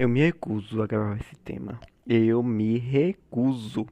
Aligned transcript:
Eu 0.00 0.08
me 0.08 0.20
recuso 0.20 0.80
a 0.80 0.86
gravar 0.86 1.20
esse 1.20 1.36
tema. 1.44 1.78
Eu 2.08 2.42
me 2.42 2.78
recuso. 2.78 3.86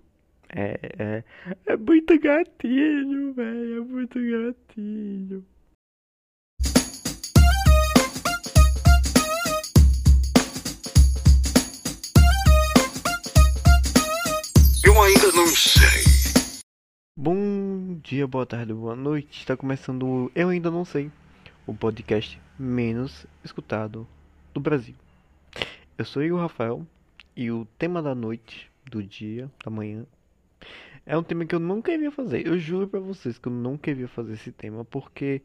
É, 0.49 0.81
é, 0.99 1.25
é 1.67 1.77
muito 1.77 2.19
gatilho, 2.19 3.34
velho. 3.34 3.76
É 3.76 3.81
muito 3.81 4.18
gatilho. 4.18 5.44
Eu 14.82 15.02
ainda 15.02 15.30
não 15.32 15.46
sei. 15.48 16.62
Bom 17.14 18.00
dia, 18.02 18.27
boa 18.27 18.46
tarde, 18.46 18.72
boa 18.72 18.96
noite. 18.96 19.40
Está 19.40 19.59
começando 19.59 20.06
o 20.06 20.32
Eu 20.34 20.48
Ainda 20.48 20.70
Não 20.70 20.86
Sei, 20.86 21.11
o 21.66 21.75
podcast 21.75 22.40
menos 22.59 23.27
escutado 23.45 24.09
do 24.54 24.61
Brasil. 24.61 24.95
Eu 25.99 26.05
sou 26.05 26.23
o 26.23 26.37
Rafael 26.37 26.87
e 27.35 27.51
o 27.51 27.67
tema 27.77 28.00
da 28.00 28.14
noite, 28.14 28.71
do 28.89 29.03
dia, 29.03 29.50
da 29.64 29.68
manhã, 29.68 30.07
é 31.05 31.18
um 31.18 31.25
tema 31.25 31.45
que 31.45 31.53
eu 31.53 31.59
não 31.59 31.82
queria 31.82 32.12
fazer. 32.12 32.46
Eu 32.46 32.56
juro 32.56 32.86
pra 32.86 33.00
vocês 33.00 33.36
que 33.36 33.48
eu 33.48 33.52
não 33.52 33.77
queria 33.77 34.06
fazer 34.06 34.34
esse 34.34 34.52
tema 34.52 34.84
porque 34.84 35.42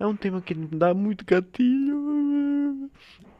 é 0.00 0.06
um 0.06 0.16
tema 0.16 0.40
que 0.40 0.54
dá 0.54 0.94
muito 0.94 1.26
gatilho. 1.26 2.90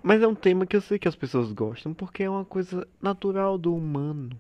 Mas 0.03 0.21
é 0.21 0.29
um 0.29 0.35
tema 0.35 0.67
que 0.67 0.77
eu 0.77 0.83
sei 0.83 0.99
que 0.99 1.09
as 1.09 1.17
pessoas 1.17 1.51
gostam 1.53 1.95
porque 1.95 2.23
é 2.23 2.29
uma 2.29 2.45
coisa 2.45 2.87
natural 3.01 3.57
do 3.57 3.75
humano 3.75 4.39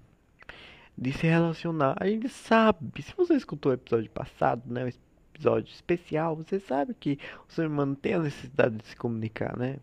de 0.99 1.15
se 1.15 1.27
relacionar. 1.27 1.97
A 1.99 2.07
gente 2.07 2.29
sabe, 2.29 3.01
se 3.01 3.17
você 3.17 3.37
escutou 3.37 3.73
o 3.73 3.75
episódio 3.75 4.11
passado, 4.11 4.71
né, 4.71 4.85
o 4.85 4.93
episódio 5.35 5.73
especial, 5.73 6.37
você 6.37 6.61
sabe 6.61 6.93
que 6.93 7.19
o 7.49 7.53
ser 7.55 7.69
humano 7.69 7.97
tem 7.97 8.13
a 8.13 8.19
necessidade 8.19 8.77
de 8.77 8.87
se 8.87 8.97
comunicar, 8.97 9.57
né? 9.57 9.79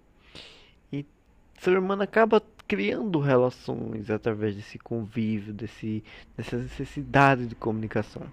Ser 1.59 1.77
humano 1.77 2.03
acaba 2.03 2.41
criando 2.67 3.19
relações 3.19 4.09
através 4.09 4.55
desse 4.55 4.77
convívio, 4.77 5.53
desse, 5.53 6.03
dessa 6.37 6.57
necessidade 6.57 7.47
de 7.47 7.55
comunicação. 7.55 8.23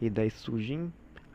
E 0.00 0.10
daí 0.10 0.30
surge 0.30 0.78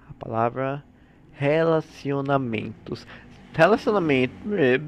a 0.10 0.14
palavra 0.14 0.84
relacionamentos. 1.32 3.08
Relacionamento. 3.54 4.34
É, 4.54 4.80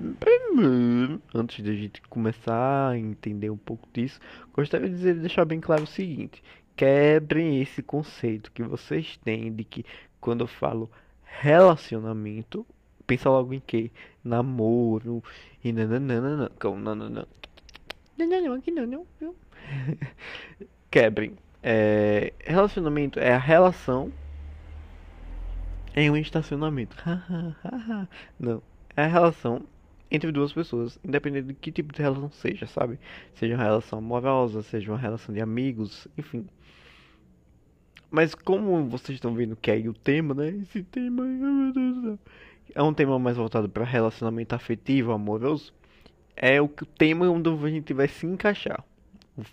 antes 1.33 1.63
de 1.63 1.71
a 1.71 1.75
gente 1.75 2.02
começar 2.03 2.89
a 2.89 2.97
entender 2.97 3.49
um 3.49 3.58
pouco 3.58 3.88
disso, 3.93 4.19
gostaria 4.53 4.89
de 4.89 4.95
dizer, 4.95 5.16
deixar 5.16 5.45
bem 5.45 5.59
claro 5.59 5.83
o 5.83 5.88
seguinte: 5.88 6.43
quebrem 6.75 7.61
esse 7.61 7.81
conceito 7.81 8.52
que 8.52 8.64
vocês 8.64 9.17
têm 9.23 9.53
de 9.53 9.64
que 9.64 9.86
quando 10.19 10.41
eu 10.41 10.47
falo 10.47 10.91
relacionamento, 11.23 12.66
pensa 13.08 13.30
logo 13.30 13.53
em 13.53 13.61
quê? 13.61 13.89
Namoro 14.23 15.23
e 15.63 15.72
nananana. 15.72 16.52
Não, 16.61 16.77
não, 16.77 16.95
não, 16.95 17.09
não. 17.09 17.27
Não, 18.17 18.27
não, 18.27 18.53
aqui 18.53 18.72
não, 18.72 18.86
não, 18.86 19.08
não. 19.22 19.36
Quebrem. 20.91 21.38
É, 21.64 22.33
relacionamento 22.39 23.19
é 23.19 23.33
a 23.33 23.38
relação 23.38 24.11
em 25.95 26.11
um 26.11 26.17
estacionamento. 26.17 26.95
não. 28.39 28.61
É 28.95 29.03
a 29.03 29.08
relação 29.08 29.66
entre 30.09 30.31
duas 30.31 30.53
pessoas, 30.53 30.99
independente 31.03 31.47
de 31.47 31.53
que 31.53 31.71
tipo 31.71 31.94
de 31.94 32.02
relação 32.02 32.31
seja, 32.31 32.66
sabe? 32.66 32.99
Seja 33.36 33.55
uma 33.55 33.64
relação 33.64 33.99
amorosa, 33.99 34.61
seja 34.61 34.92
uma 34.92 34.97
relação 34.97 35.33
de 35.33 35.42
amigos, 35.42 36.08
enfim. 36.17 36.47
Mas 38.09 38.33
como 38.33 38.88
vocês 38.88 39.17
estão 39.17 39.33
vendo 39.33 39.55
que 39.55 39.69
é 39.69 39.77
o 39.80 39.94
tema, 39.94 40.33
né? 40.33 40.49
Esse 40.49 40.81
tema, 40.81 41.23
meu 41.23 41.73
Deus 41.73 41.95
do 41.95 42.02
céu 42.02 42.19
é 42.73 42.81
um 42.81 42.93
tema 42.93 43.17
mais 43.17 43.37
voltado 43.37 43.69
para 43.69 43.83
relacionamento 43.83 44.53
afetivo, 44.53 45.11
amoroso, 45.11 45.73
é 46.35 46.61
o 46.61 46.67
tema 46.67 47.27
onde 47.29 47.49
a 47.49 47.69
gente 47.69 47.93
vai 47.93 48.07
se 48.07 48.25
encaixar. 48.25 48.83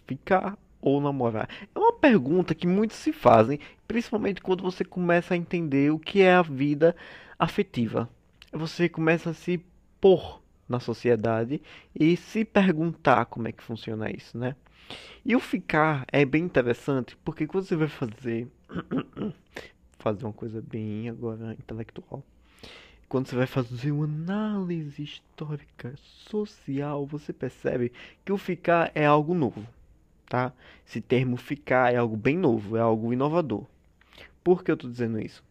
Ficar 0.06 0.58
ou 0.80 1.00
namorar? 1.00 1.48
É 1.74 1.78
uma 1.78 1.92
pergunta 1.92 2.54
que 2.54 2.66
muitos 2.66 2.96
se 2.96 3.12
fazem, 3.12 3.58
principalmente 3.88 4.40
quando 4.40 4.62
você 4.62 4.84
começa 4.84 5.34
a 5.34 5.36
entender 5.36 5.90
o 5.90 5.98
que 5.98 6.20
é 6.20 6.34
a 6.34 6.42
vida 6.42 6.94
afetiva. 7.39 8.08
Você 8.52 8.89
começa 8.89 9.30
a 9.30 9.34
se 9.34 9.64
pôr 10.00 10.42
na 10.68 10.80
sociedade 10.80 11.60
e 11.98 12.16
se 12.16 12.44
perguntar 12.44 13.27
como 13.27 13.48
é 13.48 13.52
que 13.52 13.62
funciona 13.62 14.10
isso, 14.10 14.36
né? 14.36 14.55
E 15.24 15.34
o 15.34 15.40
ficar 15.40 16.05
é 16.12 16.24
bem 16.24 16.44
interessante 16.44 17.16
porque 17.24 17.46
quando 17.46 17.64
você 17.64 17.77
vai 17.77 17.89
fazer 17.89 18.46
fazer 19.98 20.24
uma 20.24 20.33
coisa 20.33 20.62
bem 20.62 21.08
agora 21.08 21.55
intelectual 21.55 22.22
quando 23.08 23.28
você 23.28 23.36
vai 23.36 23.46
fazer 23.46 23.92
uma 23.92 24.04
análise 24.04 25.02
histórica, 25.02 25.94
social, 25.98 27.06
você 27.06 27.32
percebe 27.32 27.92
que 28.24 28.32
o 28.32 28.38
ficar 28.38 28.90
é 28.94 29.04
algo 29.04 29.34
novo, 29.34 29.66
tá? 30.28 30.52
Esse 30.86 31.00
termo 31.00 31.36
ficar 31.36 31.92
é 31.92 31.96
algo 31.96 32.16
bem 32.16 32.36
novo, 32.36 32.76
é 32.76 32.80
algo 32.80 33.12
inovador. 33.12 33.66
Por 34.42 34.62
que 34.62 34.70
eu 34.70 34.74
estou 34.74 34.90
dizendo 34.90 35.20
isso? 35.20 35.42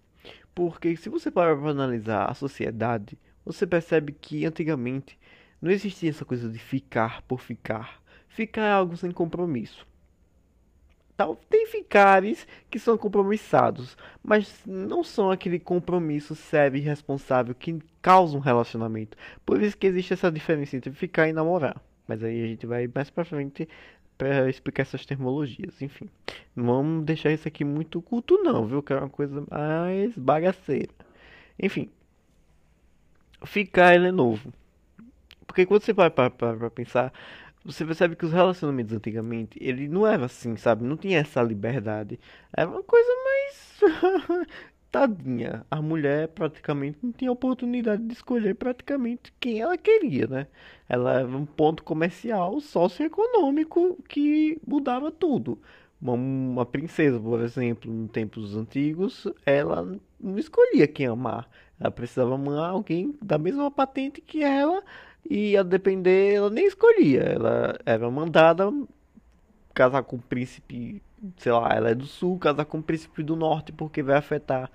Porque 0.53 0.95
se 0.95 1.09
você 1.09 1.31
parar 1.31 1.55
para 1.55 1.71
analisar 1.71 2.25
a 2.29 2.33
sociedade, 2.33 3.17
você 3.43 3.65
percebe 3.65 4.11
que 4.11 4.45
antigamente 4.45 5.17
não 5.61 5.71
existia 5.71 6.09
essa 6.09 6.25
coisa 6.25 6.49
de 6.49 6.59
ficar 6.59 7.21
por 7.23 7.39
ficar. 7.39 8.01
Ficar 8.27 8.63
é 8.63 8.71
algo 8.71 8.97
sem 8.97 9.11
compromisso. 9.11 9.87
Tal, 11.23 11.37
tem 11.49 11.65
ficares 11.65 12.45
que 12.69 12.77
são 12.77 12.97
compromissados, 12.97 13.95
mas 14.21 14.61
não 14.65 15.05
são 15.05 15.31
aquele 15.31 15.57
compromisso 15.57 16.35
sério 16.35 16.75
e 16.75 16.81
responsável 16.81 17.55
que 17.55 17.79
causa 18.01 18.35
um 18.35 18.41
relacionamento. 18.41 19.17
Por 19.45 19.61
isso 19.61 19.77
que 19.77 19.87
existe 19.87 20.11
essa 20.11 20.29
diferença 20.29 20.75
entre 20.75 20.91
ficar 20.91 21.29
e 21.29 21.33
namorar. 21.33 21.81
Mas 22.05 22.21
aí 22.21 22.43
a 22.43 22.47
gente 22.47 22.65
vai 22.65 22.89
mais 22.93 23.09
pra 23.09 23.23
frente 23.23 23.69
para 24.17 24.49
explicar 24.49 24.81
essas 24.81 25.05
terminologias. 25.05 25.81
Enfim, 25.81 26.09
não 26.53 26.65
vamos 26.65 27.05
deixar 27.05 27.31
isso 27.31 27.47
aqui 27.47 27.63
muito 27.63 28.01
culto 28.01 28.43
não, 28.43 28.65
viu? 28.65 28.83
Que 28.83 28.91
é 28.91 28.97
uma 28.97 29.07
coisa 29.07 29.45
mais 29.49 30.17
bagaceira. 30.17 30.91
Enfim, 31.57 31.89
ficar 33.45 33.95
ele 33.95 34.09
é 34.09 34.11
novo. 34.11 34.51
Porque 35.47 35.65
quando 35.65 35.83
você 35.83 35.93
vai 35.93 36.09
para 36.09 36.29
pensar, 36.69 37.13
você 37.63 37.85
percebe 37.85 38.15
que 38.15 38.25
os 38.25 38.31
relacionamentos 38.33 38.93
antigamente, 38.95 39.57
ele 39.61 39.87
não 39.87 40.05
era 40.05 40.25
assim, 40.25 40.55
sabe? 40.57 40.83
Não 40.83 40.97
tinha 40.97 41.19
essa 41.19 41.41
liberdade. 41.41 42.19
Era 42.55 42.69
uma 42.69 42.83
coisa 42.83 43.09
mais 43.25 44.47
tadinha. 44.91 45.65
A 45.71 45.81
mulher 45.81 46.27
praticamente 46.29 46.99
não 47.01 47.11
tinha 47.11 47.31
oportunidade 47.31 48.03
de 48.03 48.13
escolher 48.13 48.55
praticamente 48.55 49.33
quem 49.39 49.61
ela 49.61 49.77
queria, 49.77 50.27
né? 50.27 50.47
Ela 50.89 51.19
era 51.21 51.27
um 51.27 51.45
ponto 51.45 51.83
comercial 51.83 52.59
socioeconômico 52.59 53.97
que 54.07 54.59
mudava 54.65 55.11
tudo. 55.11 55.59
Uma, 56.01 56.13
uma 56.13 56.65
princesa, 56.65 57.19
por 57.19 57.39
exemplo, 57.41 57.91
em 57.91 58.07
tempos 58.07 58.55
antigos, 58.57 59.25
ela 59.45 59.97
não 60.19 60.37
escolhia 60.37 60.87
quem 60.87 61.07
amar. 61.07 61.49
Ela 61.79 61.91
precisava 61.91 62.35
amar 62.35 62.69
alguém 62.69 63.15
da 63.21 63.37
mesma 63.37 63.71
patente 63.71 64.21
que 64.21 64.43
ela 64.43 64.83
e 65.29 65.55
a 65.57 65.63
depender, 65.63 66.35
ela 66.35 66.49
nem 66.49 66.65
escolhia. 66.65 67.21
Ela 67.21 67.79
era 67.85 68.09
mandada 68.09 68.71
casar 69.73 70.03
com 70.03 70.17
o 70.17 70.21
príncipe, 70.21 71.01
sei 71.37 71.51
lá, 71.51 71.69
ela 71.73 71.89
é 71.89 71.95
do 71.95 72.05
sul, 72.05 72.37
casar 72.37 72.65
com 72.65 72.79
o 72.79 72.83
príncipe 72.83 73.23
do 73.23 73.35
norte 73.35 73.71
porque 73.71 74.03
vai 74.03 74.17
afetar 74.17 74.69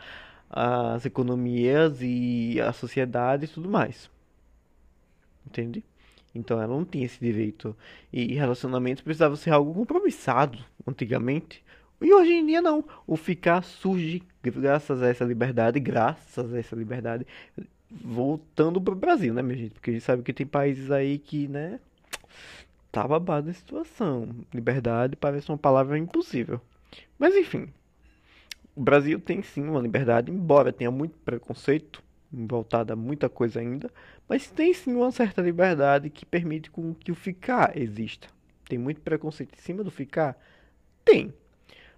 as 0.50 1.04
economias 1.04 1.98
e 2.00 2.60
a 2.60 2.72
sociedade 2.72 3.44
e 3.44 3.48
tudo 3.48 3.68
mais. 3.68 4.10
Entende? 5.46 5.84
Então 6.34 6.60
ela 6.60 6.74
não 6.74 6.84
tinha 6.84 7.04
esse 7.04 7.18
direito. 7.20 7.76
E 8.12 8.34
relacionamentos 8.34 9.02
precisava 9.02 9.36
ser 9.36 9.50
algo 9.50 9.74
compromissado 9.74 10.58
antigamente. 10.86 11.64
E 12.00 12.12
hoje 12.12 12.32
em 12.32 12.46
dia 12.46 12.62
não. 12.62 12.84
O 13.06 13.16
ficar 13.16 13.62
surge 13.62 14.22
graças 14.42 15.02
a 15.02 15.08
essa 15.08 15.24
liberdade, 15.24 15.80
graças 15.80 16.52
a 16.52 16.58
essa 16.58 16.76
liberdade, 16.76 17.26
voltando 17.90 18.80
pro 18.80 18.94
Brasil, 18.94 19.32
né, 19.32 19.42
minha 19.42 19.56
gente? 19.58 19.72
Porque 19.72 19.90
a 19.90 19.92
gente 19.92 20.04
sabe 20.04 20.22
que 20.22 20.32
tem 20.32 20.46
países 20.46 20.90
aí 20.90 21.18
que, 21.18 21.48
né, 21.48 21.80
tá 22.92 23.06
babado 23.06 23.50
a 23.50 23.52
situação. 23.52 24.28
Liberdade 24.52 25.16
parece 25.16 25.50
uma 25.50 25.58
palavra 25.58 25.98
impossível. 25.98 26.60
Mas 27.18 27.34
enfim, 27.34 27.68
o 28.74 28.80
Brasil 28.80 29.18
tem 29.18 29.42
sim 29.42 29.62
uma 29.64 29.80
liberdade, 29.80 30.30
embora 30.30 30.72
tenha 30.72 30.90
muito 30.90 31.16
preconceito, 31.24 32.02
voltado 32.30 32.92
a 32.92 32.96
muita 32.96 33.28
coisa 33.28 33.60
ainda, 33.60 33.90
mas 34.28 34.48
tem 34.48 34.72
sim 34.72 34.94
uma 34.94 35.10
certa 35.10 35.40
liberdade 35.40 36.10
que 36.10 36.26
permite 36.26 36.70
com 36.70 36.94
que 36.94 37.10
o 37.10 37.14
ficar 37.14 37.76
exista. 37.76 38.28
Tem 38.68 38.78
muito 38.78 39.00
preconceito 39.00 39.54
em 39.54 39.62
cima 39.62 39.82
do 39.82 39.90
ficar? 39.90 40.38
Tem. 41.04 41.32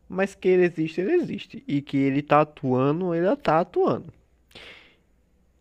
Mas 0.08 0.34
que 0.34 0.48
ele 0.48 0.64
existe, 0.64 1.00
ele 1.00 1.12
existe. 1.12 1.64
E 1.66 1.82
que 1.82 1.96
ele 1.96 2.22
tá 2.22 2.42
atuando, 2.42 3.14
ele 3.14 3.34
tá 3.36 3.60
atuando. 3.60 4.12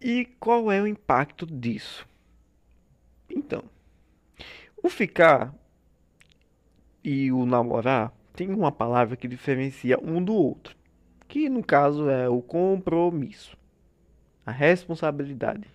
E 0.01 0.25
qual 0.39 0.71
é 0.71 0.81
o 0.81 0.87
impacto 0.87 1.45
disso? 1.45 2.07
Então, 3.29 3.63
o 4.81 4.89
ficar 4.89 5.53
e 7.03 7.31
o 7.31 7.45
namorar 7.45 8.13
tem 8.33 8.49
uma 8.49 8.71
palavra 8.71 9.17
que 9.17 9.27
diferencia 9.27 9.99
um 10.01 10.23
do 10.23 10.33
outro, 10.33 10.75
que 11.27 11.49
no 11.49 11.63
caso 11.63 12.09
é 12.09 12.29
o 12.29 12.41
compromisso, 12.41 13.57
a 14.45 14.51
responsabilidade. 14.51 15.67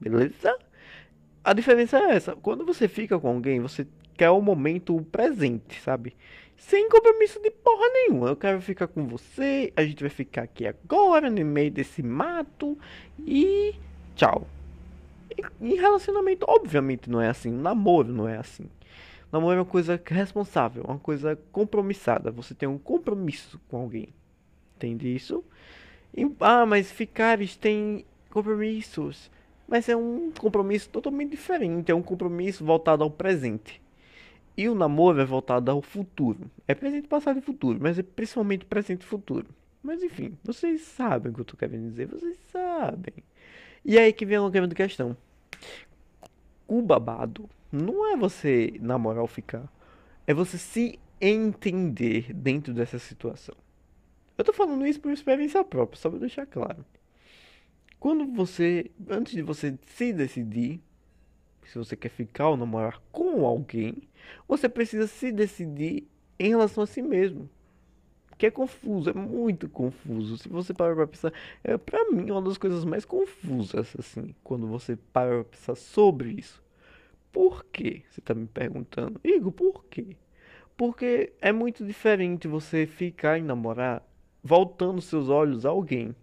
Beleza? 0.00 0.56
a 1.44 1.52
diferença 1.52 1.98
é 1.98 2.16
essa. 2.16 2.34
Quando 2.34 2.64
você 2.64 2.88
fica 2.88 3.20
com 3.20 3.28
alguém, 3.28 3.60
você 3.60 3.86
quer 4.16 4.30
o 4.30 4.40
momento 4.40 5.00
presente, 5.12 5.78
sabe? 5.80 6.16
Sem 6.56 6.88
compromisso 6.88 7.40
de 7.40 7.50
porra 7.50 7.86
nenhuma. 7.92 8.28
Eu 8.28 8.36
quero 8.36 8.60
ficar 8.60 8.86
com 8.86 9.06
você, 9.06 9.72
a 9.76 9.84
gente 9.84 10.00
vai 10.00 10.10
ficar 10.10 10.42
aqui 10.42 10.66
agora, 10.66 11.28
no 11.28 11.44
meio 11.44 11.70
desse 11.70 12.02
mato, 12.02 12.78
e 13.18 13.74
tchau. 14.14 14.46
Em 15.60 15.74
relacionamento, 15.74 16.46
obviamente, 16.48 17.10
não 17.10 17.20
é 17.20 17.28
assim. 17.28 17.50
Namoro 17.50 18.12
não 18.12 18.28
é 18.28 18.36
assim. 18.36 18.66
Namoro 19.32 19.56
é 19.56 19.58
uma 19.58 19.64
coisa 19.64 20.00
responsável, 20.04 20.84
uma 20.84 20.98
coisa 20.98 21.36
compromissada. 21.50 22.30
Você 22.30 22.54
tem 22.54 22.68
um 22.68 22.78
compromisso 22.78 23.60
com 23.68 23.78
alguém. 23.78 24.08
Entende 24.76 25.12
isso? 25.12 25.44
E, 26.16 26.24
ah, 26.40 26.64
mas 26.64 26.92
ficares 26.92 27.56
tem 27.56 28.04
compromissos. 28.30 29.30
Mas 29.66 29.88
é 29.88 29.96
um 29.96 30.30
compromisso 30.38 30.88
totalmente 30.88 31.30
diferente. 31.30 31.90
É 31.90 31.94
um 31.94 32.02
compromisso 32.02 32.64
voltado 32.64 33.02
ao 33.02 33.10
presente. 33.10 33.82
E 34.56 34.68
o 34.68 34.74
namoro 34.74 35.20
é 35.20 35.24
voltado 35.24 35.70
ao 35.70 35.82
futuro. 35.82 36.50
É 36.66 36.74
presente, 36.74 37.08
passado 37.08 37.38
e 37.38 37.42
futuro. 37.42 37.78
Mas 37.80 37.98
é 37.98 38.02
principalmente 38.02 38.64
presente 38.64 39.02
e 39.02 39.06
futuro. 39.06 39.48
Mas 39.82 40.02
enfim, 40.02 40.38
vocês 40.42 40.82
sabem 40.82 41.32
o 41.32 41.34
que 41.34 41.40
eu 41.40 41.44
tô 41.44 41.56
querendo 41.56 41.88
dizer. 41.90 42.06
Vocês 42.06 42.38
sabem. 42.50 43.14
E 43.84 43.98
aí 43.98 44.12
que 44.12 44.24
vem 44.24 44.38
a 44.38 44.48
grande 44.48 44.74
questão. 44.74 45.16
O 46.66 46.80
babado 46.80 47.48
não 47.70 48.10
é 48.12 48.16
você 48.16 48.74
namorar 48.80 49.22
ou 49.22 49.26
ficar. 49.26 49.70
É 50.26 50.32
você 50.32 50.56
se 50.56 50.98
entender 51.20 52.32
dentro 52.32 52.72
dessa 52.72 52.98
situação. 52.98 53.54
Eu 54.36 54.44
tô 54.44 54.52
falando 54.52 54.86
isso 54.86 55.00
por 55.00 55.12
experiência 55.12 55.62
própria, 55.62 56.00
só 56.00 56.10
pra 56.10 56.18
deixar 56.18 56.46
claro. 56.46 56.84
Quando 58.00 58.26
você, 58.26 58.90
antes 59.08 59.32
de 59.32 59.42
você 59.42 59.78
se 59.86 60.12
decidir, 60.12 60.80
se 61.64 61.78
você 61.78 61.96
quer 61.96 62.10
ficar 62.10 62.48
ou 62.48 62.56
namorar 62.56 63.00
com 63.12 63.46
alguém, 63.46 64.02
você 64.46 64.68
precisa 64.68 65.06
se 65.06 65.32
decidir 65.32 66.06
em 66.38 66.48
relação 66.48 66.84
a 66.84 66.86
si 66.86 67.02
mesmo. 67.02 67.48
Que 68.36 68.46
é 68.46 68.50
confuso, 68.50 69.10
é 69.10 69.12
muito 69.12 69.68
confuso. 69.68 70.36
Se 70.38 70.48
você 70.48 70.74
parar 70.74 70.94
pra 70.96 71.06
pensar, 71.06 71.32
é 71.62 71.76
pra 71.76 72.10
mim 72.10 72.30
uma 72.30 72.42
das 72.42 72.58
coisas 72.58 72.84
mais 72.84 73.04
confusas, 73.04 73.94
assim, 73.98 74.34
quando 74.42 74.66
você 74.66 74.96
para 74.96 75.44
pra 75.44 75.44
pensar 75.44 75.74
sobre 75.76 76.30
isso. 76.30 76.62
Por 77.30 77.64
quê? 77.66 78.02
Você 78.10 78.20
tá 78.20 78.34
me 78.34 78.46
perguntando. 78.46 79.20
Igor, 79.22 79.52
por 79.52 79.84
quê? 79.84 80.16
Porque 80.76 81.32
é 81.40 81.52
muito 81.52 81.84
diferente 81.84 82.48
você 82.48 82.86
ficar 82.86 83.38
e 83.38 83.42
namorar 83.42 84.02
voltando 84.42 85.00
seus 85.00 85.28
olhos 85.28 85.64
a 85.64 85.70
alguém. 85.70 86.14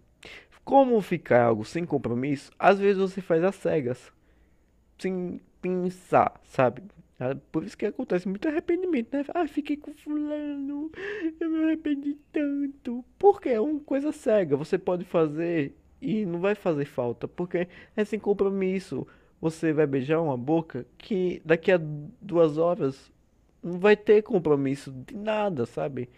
Como 0.64 1.00
ficar 1.00 1.44
algo 1.44 1.64
sem 1.64 1.84
compromisso, 1.84 2.52
às 2.56 2.78
vezes 2.78 3.02
você 3.02 3.20
faz 3.20 3.42
às 3.42 3.56
cegas, 3.56 4.12
sem 4.96 5.40
pensar, 5.60 6.40
sabe? 6.44 6.82
É 7.30 7.34
por 7.50 7.64
isso 7.64 7.76
que 7.76 7.86
acontece 7.86 8.28
muito 8.28 8.48
arrependimento, 8.48 9.16
né? 9.16 9.24
Ah, 9.34 9.46
fiquei 9.46 9.76
com 9.76 9.92
fulano, 9.92 10.90
eu 11.40 11.50
me 11.50 11.64
arrependi 11.64 12.16
tanto. 12.32 13.04
Porque 13.18 13.50
é 13.50 13.60
uma 13.60 13.80
coisa 13.80 14.12
cega, 14.12 14.56
você 14.56 14.78
pode 14.78 15.04
fazer 15.04 15.74
e 16.00 16.26
não 16.26 16.40
vai 16.40 16.54
fazer 16.54 16.84
falta, 16.84 17.28
porque 17.28 17.68
é 17.96 18.04
sem 18.04 18.18
compromisso. 18.18 19.06
Você 19.40 19.72
vai 19.72 19.86
beijar 19.86 20.20
uma 20.20 20.36
boca 20.36 20.86
que 20.98 21.42
daqui 21.44 21.72
a 21.72 21.80
duas 22.20 22.58
horas 22.58 23.10
não 23.62 23.78
vai 23.78 23.96
ter 23.96 24.22
compromisso 24.22 24.92
de 24.92 25.16
nada, 25.16 25.66
sabe? 25.66 26.08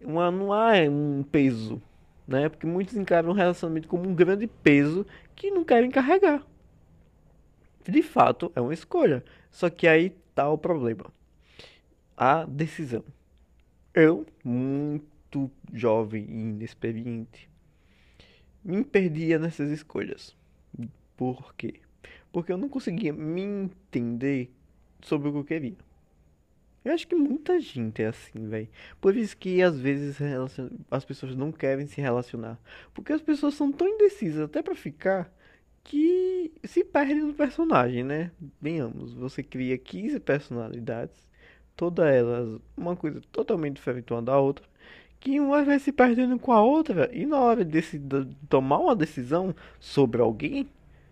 Uma, 0.00 0.30
não 0.30 0.52
há 0.52 0.72
um 0.88 1.22
peso 1.22 1.82
né? 2.30 2.48
Porque 2.48 2.64
muitos 2.64 2.96
encaram 2.96 3.30
o 3.30 3.34
relacionamento 3.34 3.88
como 3.88 4.08
um 4.08 4.14
grande 4.14 4.46
peso 4.46 5.04
que 5.34 5.50
não 5.50 5.64
querem 5.64 5.90
carregar. 5.90 6.46
De 7.82 8.02
fato, 8.02 8.52
é 8.54 8.60
uma 8.60 8.72
escolha. 8.72 9.24
Só 9.50 9.68
que 9.68 9.88
aí 9.88 10.14
tá 10.34 10.48
o 10.48 10.58
problema. 10.58 11.06
A 12.16 12.44
decisão. 12.44 13.04
Eu, 13.94 14.26
muito 14.44 15.50
jovem 15.72 16.24
e 16.24 16.40
inexperiente, 16.40 17.48
me 18.64 18.84
perdia 18.84 19.38
nessas 19.38 19.70
escolhas. 19.70 20.36
Por 21.16 21.54
quê? 21.54 21.80
Porque 22.32 22.52
eu 22.52 22.58
não 22.58 22.68
conseguia 22.68 23.12
me 23.12 23.42
entender 23.42 24.52
sobre 25.02 25.28
o 25.28 25.32
que 25.32 25.38
eu 25.38 25.44
queria. 25.44 25.76
Eu 26.84 26.94
acho 26.94 27.06
que 27.06 27.14
muita 27.14 27.60
gente 27.60 28.02
é 28.02 28.06
assim, 28.06 28.48
velho. 28.48 28.68
Por 29.00 29.14
isso 29.16 29.36
que 29.36 29.60
às 29.60 29.78
vezes 29.78 30.18
as 30.90 31.04
pessoas 31.04 31.34
não 31.34 31.52
querem 31.52 31.86
se 31.86 32.00
relacionar. 32.00 32.58
Porque 32.94 33.12
as 33.12 33.20
pessoas 33.20 33.54
são 33.54 33.70
tão 33.70 33.86
indecisas 33.86 34.42
até 34.42 34.62
para 34.62 34.74
ficar 34.74 35.30
que 35.90 36.52
se 36.62 36.84
perdem 36.84 37.16
no 37.16 37.34
personagem, 37.34 38.04
né? 38.04 38.30
Venhamos, 38.60 39.12
você 39.12 39.42
cria 39.42 39.76
15 39.76 40.20
personalidades, 40.20 41.16
todas 41.74 42.06
elas 42.06 42.60
uma 42.76 42.94
coisa 42.94 43.20
totalmente 43.32 43.74
diferente 43.74 44.12
uma 44.12 44.22
da 44.22 44.38
outra, 44.38 44.64
que 45.18 45.40
uma 45.40 45.64
vai 45.64 45.80
se 45.80 45.90
perdendo 45.90 46.38
com 46.38 46.52
a 46.52 46.62
outra 46.62 47.10
e 47.12 47.26
na 47.26 47.40
hora 47.40 47.64
de 47.64 47.82
tomar 48.48 48.78
uma 48.78 48.94
decisão 48.94 49.52
sobre 49.80 50.22
alguém, 50.22 50.68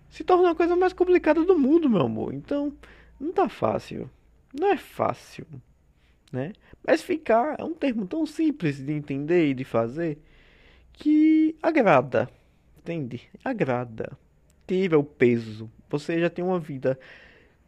se 0.09 0.23
torna 0.23 0.53
a 0.53 0.55
coisa 0.55 0.77
mais 0.77 0.93
complicada 0.93 1.45
do 1.45 1.59
mundo, 1.59 1.91
meu 1.91 2.03
amor. 2.03 2.33
Então, 2.33 2.73
não 3.19 3.33
tá 3.33 3.49
fácil. 3.49 4.09
Não 4.55 4.69
é 4.69 4.77
fácil, 4.77 5.45
né? 6.33 6.53
Mas 6.87 7.03
ficar 7.03 7.57
é 7.59 7.65
um 7.65 7.75
termo 7.75 8.07
tão 8.07 8.25
simples 8.25 8.79
de 8.79 8.93
entender 8.93 9.51
e 9.51 9.55
de 9.55 9.65
fazer 9.65 10.19
que 10.93 11.57
agrada, 11.61 12.31
entende? 12.79 13.29
Agrada. 13.45 14.17
Tira 14.69 14.99
o 14.99 15.03
peso. 15.03 15.71
Você 15.91 16.21
já 16.21 16.31
tem 16.31 16.45
uma 16.45 16.61
vida 16.61 16.97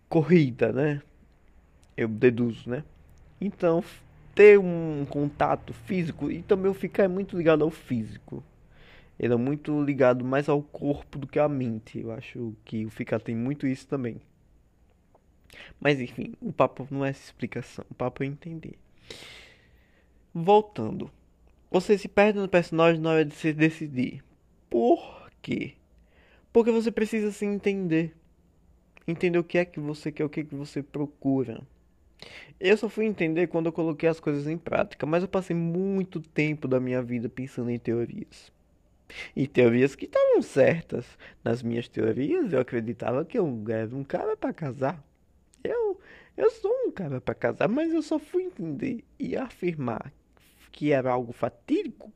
corrida, 0.07 0.71
né? 0.71 1.03
Eu 1.97 2.07
deduzo, 2.07 2.69
né? 2.69 2.85
Então, 3.41 3.83
ter 4.35 4.59
um 4.59 5.07
contato 5.09 5.73
físico 5.73 6.31
e 6.31 6.43
também 6.43 6.71
o 6.71 6.75
ficar 6.75 7.05
é 7.05 7.09
muito 7.09 7.37
ligado 7.37 7.65
ao 7.65 7.71
físico. 7.71 8.45
Ele 9.19 9.33
é 9.33 9.37
muito 9.37 9.83
ligado 9.83 10.25
mais 10.25 10.47
ao 10.47 10.63
corpo 10.63 11.19
do 11.19 11.27
que 11.27 11.39
à 11.39 11.49
mente. 11.49 11.99
Eu 11.99 12.13
acho 12.13 12.55
que 12.67 12.85
o 12.85 12.91
ficar 12.91 13.19
tem 13.19 13.35
muito 13.35 13.67
isso 13.67 13.87
também. 13.89 14.21
Mas 15.81 16.01
enfim, 16.01 16.35
o 16.41 16.53
papo 16.53 16.87
não 16.91 17.05
é 17.05 17.11
essa 17.11 17.25
explicação, 17.25 17.85
o 17.91 17.95
papo 17.95 18.23
é 18.23 18.27
entender. 18.27 18.79
Voltando. 20.35 21.11
Você 21.71 21.97
se 21.97 22.09
perde 22.09 22.39
no 22.39 22.49
personagem 22.49 23.01
na 23.01 23.11
hora 23.11 23.25
de 23.25 23.35
se 23.35 23.55
decidir. 23.55 24.23
Por 24.69 25.31
quê? 25.41 25.75
Porque 26.53 26.71
você 26.71 26.91
precisa 26.91 27.31
se 27.31 27.45
entender. 27.45 28.15
Entender 29.07 29.39
o 29.39 29.45
que 29.45 29.59
é 29.59 29.65
que 29.65 29.81
você 29.81 30.11
quer, 30.11 30.25
o 30.25 30.29
que 30.29 30.41
é 30.41 30.45
que 30.45 30.55
você 30.55 30.83
procura. 30.83 31.63
Eu 32.59 32.77
só 32.77 32.89
fui 32.89 33.07
entender 33.07 33.47
quando 33.47 33.67
eu 33.67 33.73
coloquei 33.73 34.09
as 34.09 34.21
coisas 34.21 34.47
em 34.47 34.59
prática, 34.59 35.07
mas 35.07 35.23
eu 35.23 35.29
passei 35.29 35.57
muito 35.57 36.21
tempo 36.21 36.69
da 36.69 36.79
minha 36.79 37.03
vida 37.03 37.29
pensando 37.29 37.71
em 37.71 37.79
teorias. 37.79 38.53
E 39.35 39.47
teorias 39.47 39.95
que 39.95 40.05
estavam 40.05 40.43
certas. 40.43 41.07
Nas 41.43 41.63
minhas 41.63 41.89
teorias, 41.89 42.53
eu 42.53 42.61
acreditava 42.61 43.25
que 43.25 43.39
eu 43.39 43.65
era 43.69 43.95
um 43.95 44.05
cara 44.05 44.37
para 44.37 44.53
casar. 44.53 45.03
Eu, 45.65 46.01
eu 46.37 46.51
sou 46.51 46.73
um 46.87 46.91
cara 46.91 47.21
para 47.21 47.35
casar, 47.35 47.69
mas 47.69 47.93
eu 47.93 48.03
só 48.03 48.19
fui 48.19 48.45
entender 48.45 49.05
e 49.19 49.37
afirmar 49.37 50.13
que 50.71 50.93
era 50.93 51.11
algo 51.11 51.33
fatídico 51.33 52.13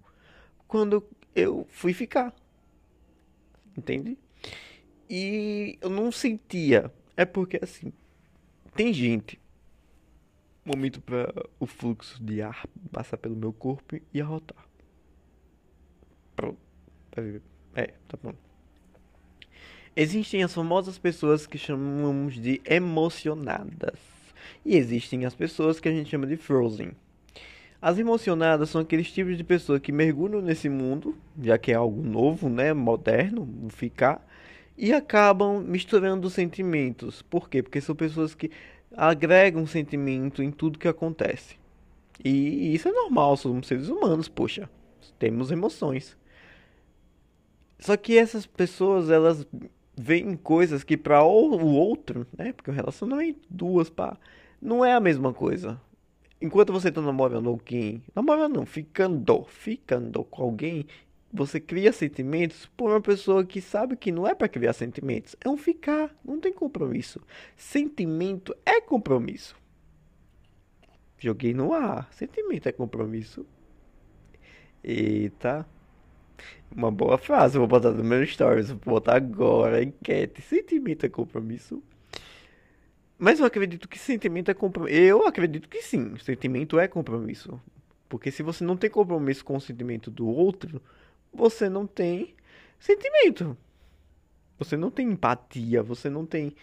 quando 0.69 1.05
eu 1.35 1.67
fui 1.69 1.93
ficar. 1.93 2.35
Entende? 3.77 4.17
E 5.09 5.79
eu 5.81 5.91
não 5.91 6.11
sentia. 6.11 6.91
É 7.17 7.25
porque 7.25 7.59
assim, 7.63 7.93
tem 8.75 8.93
gente. 8.93 9.41
Momento 10.65 11.01
para 11.01 11.33
o 11.61 11.67
fluxo 11.67 12.23
de 12.23 12.41
ar 12.41 12.67
passar 12.91 13.19
pelo 13.19 13.37
meu 13.37 13.53
corpo 13.53 14.01
e 14.13 14.21
arrotar. 14.21 14.67
Pronto. 16.35 16.59
É, 17.75 17.89
tá 18.09 18.19
bom. 18.23 18.35
Existem 19.97 20.43
as 20.43 20.53
famosas 20.53 20.99
pessoas 20.99 21.47
que 21.47 21.57
chamamos 21.57 22.35
de 22.35 22.61
emocionadas. 22.65 23.99
E 24.65 24.77
existem 24.77 25.25
as 25.25 25.35
pessoas 25.35 25.79
que 25.79 25.89
a 25.89 25.93
gente 25.93 26.11
chama 26.11 26.27
de 26.27 26.37
frozen. 26.37 26.93
As 27.81 27.99
emocionadas 27.99 28.71
são 28.71 28.81
aqueles 28.81 29.13
tipos 29.13 29.37
de 29.37 29.45
pessoas 29.45 29.81
que 29.81 29.93
mergulham 29.93 30.41
nesse 30.41 30.69
mundo, 30.69 31.15
já 31.41 31.59
que 31.59 31.71
é 31.71 31.75
algo 31.75 32.03
novo, 32.03 32.49
né, 32.49 32.73
moderno, 32.73 33.47
ficar, 33.69 34.27
e 34.77 34.93
acabam 34.93 35.61
misturando 35.61 36.29
sentimentos. 36.29 37.23
Por 37.23 37.49
quê? 37.49 37.63
Porque 37.63 37.81
são 37.81 37.95
pessoas 37.95 38.35
que 38.35 38.51
agregam 38.97 39.67
sentimento 39.67 40.43
em 40.43 40.51
tudo 40.51 40.79
que 40.79 40.89
acontece. 40.89 41.57
E 42.25 42.75
isso 42.75 42.89
é 42.89 42.93
normal, 42.93 43.37
somos 43.37 43.67
seres 43.67 43.89
humanos, 43.89 44.29
poxa, 44.29 44.69
temos 45.19 45.51
emoções. 45.51 46.17
Só 47.79 47.97
que 47.97 48.17
essas 48.17 48.47
pessoas, 48.47 49.11
elas 49.11 49.47
veem 49.97 50.37
coisas 50.37 50.83
que 50.83 50.97
para 50.97 51.23
o 51.25 51.67
outro, 51.75 52.27
né? 52.37 52.53
Porque 52.53 52.71
o 52.71 52.75
relacionamento 52.75 53.41
duas 53.49 53.91
pá, 53.91 54.17
não 54.61 54.85
é 54.85 54.95
a 54.95 55.01
mesma 55.01 55.33
coisa. 55.33 55.81
Enquanto 56.41 56.73
você 56.73 56.91
tá 56.91 57.01
namorando 57.01 57.49
alguém, 57.49 58.03
namorando 58.15 58.57
não, 58.57 58.67
ficando, 58.67 59.45
ficando 59.45 60.25
com 60.25 60.43
alguém, 60.43 60.87
você 61.35 61.59
cria 61.59 61.93
sentimentos 61.93 62.67
por 62.77 62.91
uma 62.91 63.01
pessoa 63.01 63.45
que 63.45 63.61
sabe 63.61 63.97
que 63.97 64.13
não 64.13 64.25
é 64.25 64.37
para 64.37 64.49
criar 64.49 64.73
sentimentos, 64.73 65.35
é 65.45 65.49
um 65.49 65.57
ficar, 65.57 66.15
não 66.25 66.39
tem 66.39 66.53
compromisso. 66.53 67.21
Sentimento 67.57 68.55
é 68.65 68.81
compromisso. 68.81 69.57
Joguei 71.19 71.53
no 71.53 71.73
ar, 71.73 72.09
sentimento 72.13 72.69
é 72.69 72.73
compromisso. 72.73 73.45
Eita. 74.83 75.67
Uma 76.71 76.91
boa 76.91 77.19
frase, 77.19 77.59
vou 77.59 77.67
botar 77.67 77.91
no 77.91 78.05
meu 78.05 78.25
stories, 78.25 78.69
vou 78.69 78.79
botar 78.79 79.17
agora, 79.17 79.83
enquete. 79.83 80.41
Sentimento 80.41 81.05
é 81.05 81.09
compromisso. 81.09 81.83
Mas 83.19 83.41
eu 83.41 83.47
acredito 83.47 83.89
que 83.89 83.99
sentimento 83.99 84.53
é 84.53 84.55
compromisso. 84.55 84.97
Eu 84.97 85.27
acredito 85.27 85.69
que 85.69 85.83
sim, 85.83 86.17
sentimento 86.19 86.79
é 86.79 86.87
compromisso. 86.87 87.61
Porque 88.09 88.31
se 88.31 88.43
você 88.43 88.63
não 88.63 88.77
tem 88.77 88.91
compromisso 88.91 89.45
com 89.45 89.57
o 89.57 89.61
sentimento 89.61 90.11
do 90.11 90.29
outro, 90.29 90.81
você 91.35 91.69
não 91.69 91.87
tem 91.87 92.35
sentimento. 92.79 93.57
Você 94.59 94.77
não 94.77 94.91
tem 94.91 95.11
empatia, 95.11 95.83
você 95.83 96.09
não 96.09 96.25
tem 96.25 96.55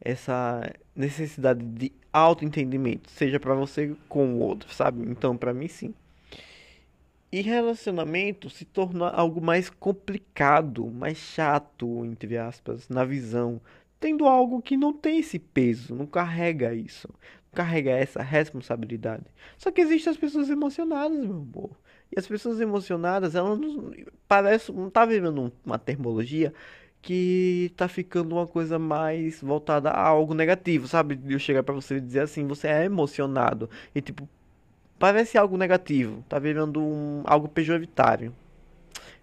essa 0.00 0.70
necessidade 0.94 1.64
de 1.64 1.92
autoentendimento, 2.12 3.10
seja 3.10 3.40
para 3.40 3.54
você 3.54 3.96
com 4.08 4.34
o 4.34 4.38
outro, 4.40 4.72
sabe? 4.72 5.02
Então, 5.10 5.36
para 5.36 5.54
mim 5.54 5.68
sim. 5.68 5.94
E 7.30 7.42
relacionamento 7.42 8.48
se 8.48 8.64
torna 8.64 9.08
algo 9.08 9.40
mais 9.40 9.68
complicado, 9.68 10.86
mais 10.86 11.18
chato, 11.18 12.04
entre 12.04 12.38
aspas, 12.38 12.88
na 12.88 13.04
visão, 13.04 13.60
tendo 14.00 14.26
algo 14.26 14.62
que 14.62 14.76
não 14.76 14.92
tem 14.92 15.18
esse 15.18 15.38
peso, 15.38 15.94
não 15.94 16.06
carrega 16.06 16.74
isso, 16.74 17.08
não 17.08 17.52
carrega 17.52 17.90
essa 17.90 18.22
responsabilidade. 18.22 19.24
Só 19.58 19.70
que 19.70 19.82
existem 19.82 20.10
as 20.10 20.16
pessoas 20.16 20.48
emocionadas, 20.48 21.18
meu 21.18 21.36
amor. 21.36 21.70
E 22.14 22.18
as 22.18 22.26
pessoas 22.26 22.60
emocionadas, 22.60 23.34
elas 23.34 23.58
não, 23.58 23.92
parece, 24.26 24.72
não 24.72 24.90
tá 24.90 25.04
vivendo 25.04 25.52
uma 25.64 25.78
termologia 25.78 26.52
que 27.00 27.72
tá 27.76 27.86
ficando 27.88 28.34
uma 28.34 28.46
coisa 28.46 28.78
mais 28.78 29.40
voltada 29.40 29.90
a 29.90 30.06
algo 30.06 30.34
negativo, 30.34 30.88
sabe? 30.88 31.18
Eu 31.28 31.38
chegar 31.38 31.62
para 31.62 31.74
você 31.74 31.96
e 31.96 32.00
dizer 32.00 32.20
assim, 32.20 32.46
você 32.46 32.68
é 32.68 32.84
emocionado 32.84 33.70
e 33.94 34.00
tipo 34.00 34.28
parece 34.98 35.38
algo 35.38 35.56
negativo, 35.56 36.24
tá 36.28 36.38
virando 36.38 36.80
um, 36.80 37.22
algo 37.24 37.48
pejoritário. 37.48 38.34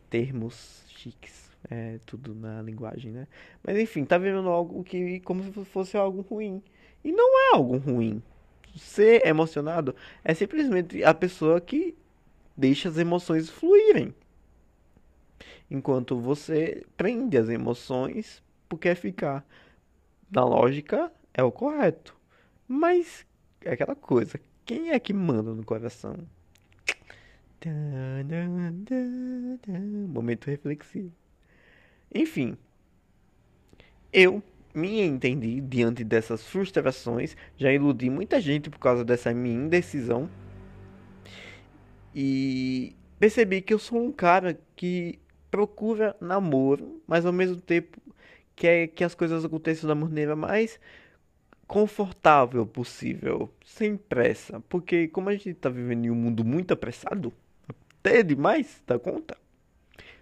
Termos 0.10 0.84
chiques, 0.88 1.52
é 1.70 2.00
tudo 2.06 2.34
na 2.34 2.62
linguagem, 2.62 3.12
né? 3.12 3.28
Mas 3.64 3.78
enfim, 3.78 4.06
tá 4.06 4.18
virando 4.18 4.50
algo 4.50 4.84
que 4.84 5.20
como 5.22 5.44
se 5.44 5.66
fosse 5.66 5.98
algo 5.98 6.22
ruim. 6.22 6.62
E 7.04 7.12
não 7.12 7.40
é 7.40 7.56
algo 7.56 7.78
ruim. 7.78 8.22
Ser 8.76 9.26
emocionado 9.26 9.96
é 10.24 10.34
simplesmente 10.34 11.04
a 11.04 11.14
pessoa 11.14 11.60
que 11.62 11.96
deixa 12.56 12.90
as 12.90 12.98
emoções 12.98 13.50
fluírem. 13.50 14.14
Enquanto 15.70 16.20
você 16.20 16.86
prende 16.96 17.38
as 17.38 17.50
emoções 17.50 18.44
porque 18.70 18.94
ficar. 18.96 19.46
Na 20.30 20.44
lógica 20.44 21.12
é 21.34 21.44
o 21.44 21.52
correto. 21.52 22.16
Mas 22.68 23.26
é 23.62 23.74
aquela 23.74 23.96
coisa, 23.96 24.40
quem 24.66 24.92
é 24.92 25.00
que 25.00 25.14
manda 25.14 25.54
no 25.54 25.64
coração? 25.64 26.18
Momento 30.08 30.46
reflexivo. 30.46 31.12
Enfim, 32.14 32.58
eu 34.14 34.42
me 34.74 35.02
entendi 35.02 35.62
diante 35.62 36.04
dessas 36.04 36.46
frustrações, 36.46 37.36
já 37.58 37.72
iludi 37.72 38.10
muita 38.10 38.40
gente 38.40 38.70
por 38.70 38.80
causa 38.80 39.04
dessa 39.04 39.34
minha 39.34 39.56
indecisão. 39.56 40.30
E 42.16 42.96
percebi 43.20 43.62
que 43.62 43.74
eu 43.74 43.80
sou 43.80 44.02
um 44.02 44.12
cara 44.12 44.58
que 44.74 45.20
procura 45.52 46.16
namoro, 46.22 47.04
mas 47.06 47.26
ao 47.26 47.34
mesmo 47.34 47.60
tempo 47.60 48.00
quer 48.56 48.88
que 48.88 49.04
as 49.04 49.14
coisas 49.14 49.44
aconteçam 49.44 49.86
da 49.86 49.96
maneira 49.96 50.34
mais 50.34 50.80
confortável 51.68 52.66
possível, 52.66 53.52
sem 53.66 53.98
pressa, 53.98 54.62
porque 54.70 55.10
como 55.10 55.28
a 55.28 55.34
gente 55.34 55.50
está 55.50 55.68
vivendo 55.68 56.06
em 56.06 56.10
um 56.10 56.16
mundo 56.16 56.46
muito 56.46 56.72
apressado, 56.72 57.34
até 57.68 58.24
demais 58.24 58.82
da 58.88 58.98
conta, 58.98 59.36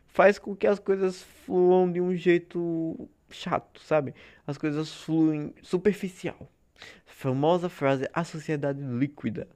faz 0.07 0.39
com 0.39 0.55
que 0.55 0.65
as 0.65 0.79
coisas 0.79 1.21
fluam 1.45 1.91
de 1.91 2.01
um 2.01 2.15
jeito 2.15 3.07
chato, 3.29 3.81
sabe? 3.81 4.15
As 4.47 4.57
coisas 4.57 4.91
fluem 4.91 5.53
superficial. 5.61 6.49
famosa 7.05 7.69
frase 7.69 8.09
a 8.13 8.23
sociedade 8.23 8.81
líquida 8.81 9.47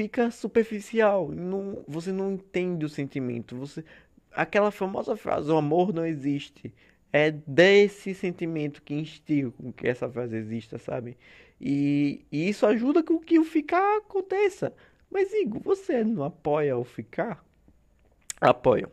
fica 0.00 0.30
superficial, 0.30 1.28
não, 1.30 1.84
você 1.86 2.10
não 2.10 2.32
entende 2.32 2.86
o 2.86 2.88
sentimento, 2.88 3.54
você 3.54 3.84
aquela 4.32 4.70
famosa 4.70 5.14
frase 5.14 5.50
o 5.50 5.56
amor 5.56 5.92
não 5.92 6.06
existe 6.06 6.72
é 7.12 7.30
desse 7.30 8.14
sentimento 8.14 8.80
que 8.82 8.94
instiga 8.94 9.50
com 9.50 9.70
que 9.70 9.86
essa 9.86 10.08
frase 10.08 10.36
exista, 10.36 10.78
sabe? 10.78 11.18
E, 11.60 12.24
e 12.32 12.48
isso 12.48 12.64
ajuda 12.64 13.02
com 13.02 13.18
que 13.18 13.38
o 13.38 13.44
ficar 13.44 13.98
aconteça. 13.98 14.72
Mas, 15.10 15.32
Igor, 15.34 15.60
você 15.60 16.02
não 16.02 16.24
apoia 16.24 16.78
o 16.78 16.84
ficar? 16.84 17.44
Apoio. 18.40 18.90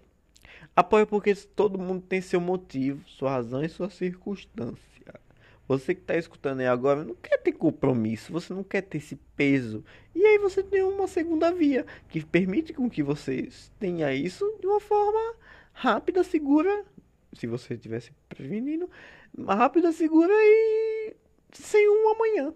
Apoio 0.75 1.07
porque 1.07 1.33
todo 1.35 1.79
mundo 1.79 2.01
tem 2.01 2.19
seu 2.19 2.41
motivo, 2.41 3.07
sua 3.07 3.31
razão 3.31 3.63
e 3.63 3.69
sua 3.69 3.89
circunstância. 3.89 4.96
Você 5.67 5.93
que 5.93 6.01
está 6.01 6.15
escutando 6.15 6.61
aí 6.61 6.67
agora 6.67 7.03
não 7.03 7.15
quer 7.15 7.37
ter 7.37 7.51
compromisso, 7.51 8.31
você 8.31 8.53
não 8.53 8.63
quer 8.63 8.81
ter 8.81 8.99
esse 8.99 9.17
peso. 9.35 9.83
E 10.15 10.25
aí 10.25 10.37
você 10.37 10.63
tem 10.63 10.81
uma 10.83 11.07
segunda 11.07 11.51
via 11.51 11.85
que 12.07 12.25
permite 12.25 12.73
com 12.73 12.89
que 12.89 13.03
você 13.03 13.49
tenha 13.79 14.13
isso 14.13 14.45
de 14.61 14.67
uma 14.67 14.79
forma 14.79 15.35
rápida, 15.73 16.23
segura 16.23 16.85
se 17.33 17.45
você 17.45 17.75
estivesse 17.75 18.11
prevenindo, 18.29 18.89
rápida, 19.47 19.91
segura 19.91 20.33
e 20.33 21.15
sem 21.51 21.87
um 21.89 22.09
amanhã. 22.09 22.53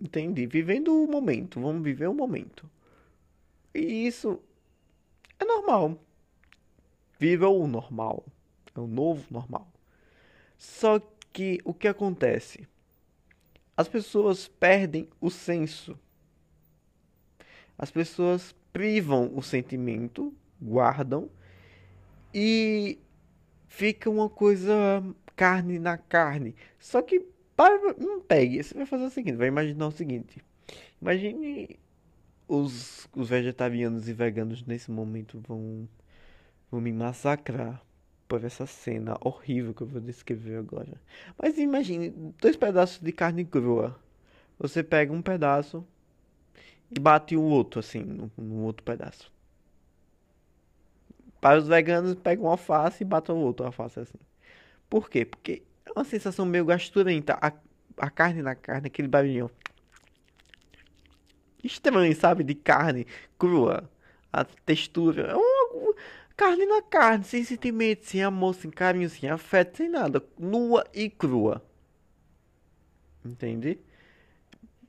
Entendi. 0.00 0.46
Vivendo 0.46 0.88
o 0.88 1.06
momento. 1.06 1.60
Vamos 1.60 1.82
viver 1.82 2.08
o 2.08 2.14
momento. 2.14 2.68
E 3.74 4.06
isso 4.06 4.40
é 5.38 5.44
normal. 5.44 5.98
Viva 7.18 7.48
o 7.48 7.66
normal. 7.66 8.24
É 8.74 8.80
o 8.80 8.86
novo 8.86 9.24
normal. 9.30 9.68
Só 10.56 10.98
que 10.98 11.13
o 11.64 11.74
que 11.74 11.88
acontece? 11.88 12.66
As 13.76 13.88
pessoas 13.88 14.46
perdem 14.46 15.08
o 15.20 15.30
senso. 15.30 15.98
As 17.76 17.90
pessoas 17.90 18.54
privam 18.72 19.36
o 19.36 19.42
sentimento, 19.42 20.32
guardam 20.62 21.28
e 22.32 22.98
fica 23.66 24.08
uma 24.08 24.28
coisa 24.28 25.02
carne 25.34 25.78
na 25.78 25.98
carne. 25.98 26.54
Só 26.78 27.02
que 27.02 27.26
para, 27.56 27.94
não 27.94 28.20
pegue. 28.20 28.62
Você 28.62 28.74
vai 28.74 28.86
fazer 28.86 29.04
o 29.04 29.10
seguinte, 29.10 29.36
vai 29.36 29.48
imaginar 29.48 29.88
o 29.88 29.92
seguinte. 29.92 30.40
Imagine 31.02 31.78
os, 32.46 33.08
os 33.14 33.28
vegetarianos 33.28 34.08
e 34.08 34.12
veganos 34.12 34.64
nesse 34.64 34.90
momento 34.90 35.40
vão, 35.46 35.88
vão 36.70 36.80
me 36.80 36.92
massacrar 36.92 37.84
por 38.26 38.44
essa 38.44 38.66
cena 38.66 39.16
horrível 39.20 39.74
que 39.74 39.82
eu 39.82 39.86
vou 39.86 40.00
descrever 40.00 40.56
agora. 40.56 41.00
Mas 41.40 41.58
imagine 41.58 42.10
dois 42.40 42.56
pedaços 42.56 42.98
de 43.00 43.12
carne 43.12 43.44
crua. 43.44 43.98
Você 44.58 44.82
pega 44.82 45.12
um 45.12 45.22
pedaço 45.22 45.86
e 46.90 46.98
bate 46.98 47.36
o 47.36 47.42
outro 47.42 47.80
assim 47.80 48.02
no, 48.36 48.62
outro 48.64 48.82
pedaço. 48.82 49.32
Para 51.40 51.58
os 51.58 51.68
veganos, 51.68 52.14
pegam 52.14 52.46
um 52.46 52.48
alface 52.48 53.02
e 53.02 53.06
batem 53.06 53.34
o 53.34 53.38
outro 53.38 53.66
alface 53.66 54.00
assim. 54.00 54.18
Por 54.88 55.10
quê? 55.10 55.24
Porque 55.24 55.62
é 55.84 55.92
uma 55.92 56.04
sensação 56.04 56.46
meio 56.46 56.64
gasturenta. 56.64 57.38
A, 57.40 57.52
a 57.98 58.10
carne 58.10 58.40
na 58.40 58.54
carne, 58.54 58.86
aquele 58.86 59.08
barulhinho. 59.08 59.50
Estranho, 61.62 62.14
sabe? 62.16 62.44
De 62.44 62.54
carne 62.54 63.06
crua. 63.38 63.90
A 64.32 64.44
textura. 64.44 65.32
É 65.32 65.34
uma, 65.34 65.53
carne 66.36 66.66
na 66.66 66.82
carne, 66.82 67.24
sem 67.24 67.44
sentimento, 67.44 68.04
sem 68.04 68.22
amor, 68.22 68.54
sem 68.54 68.70
carinho, 68.70 69.08
sem 69.08 69.28
afeto, 69.28 69.76
sem 69.78 69.88
nada. 69.88 70.24
Nua 70.38 70.84
e 70.92 71.08
crua. 71.08 71.64
Entende? 73.24 73.78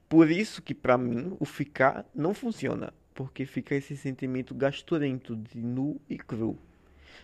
Por 0.10 0.30
isso 0.30 0.62
que 0.62 0.74
para 0.74 0.98
mim 0.98 1.36
o 1.40 1.46
ficar 1.46 2.06
não 2.14 2.34
funciona 2.34 2.94
porque 3.16 3.46
fica 3.46 3.74
esse 3.74 3.96
sentimento 3.96 4.54
gasturento 4.54 5.36
de 5.36 5.58
nu 5.58 6.00
e 6.08 6.18
cru. 6.18 6.60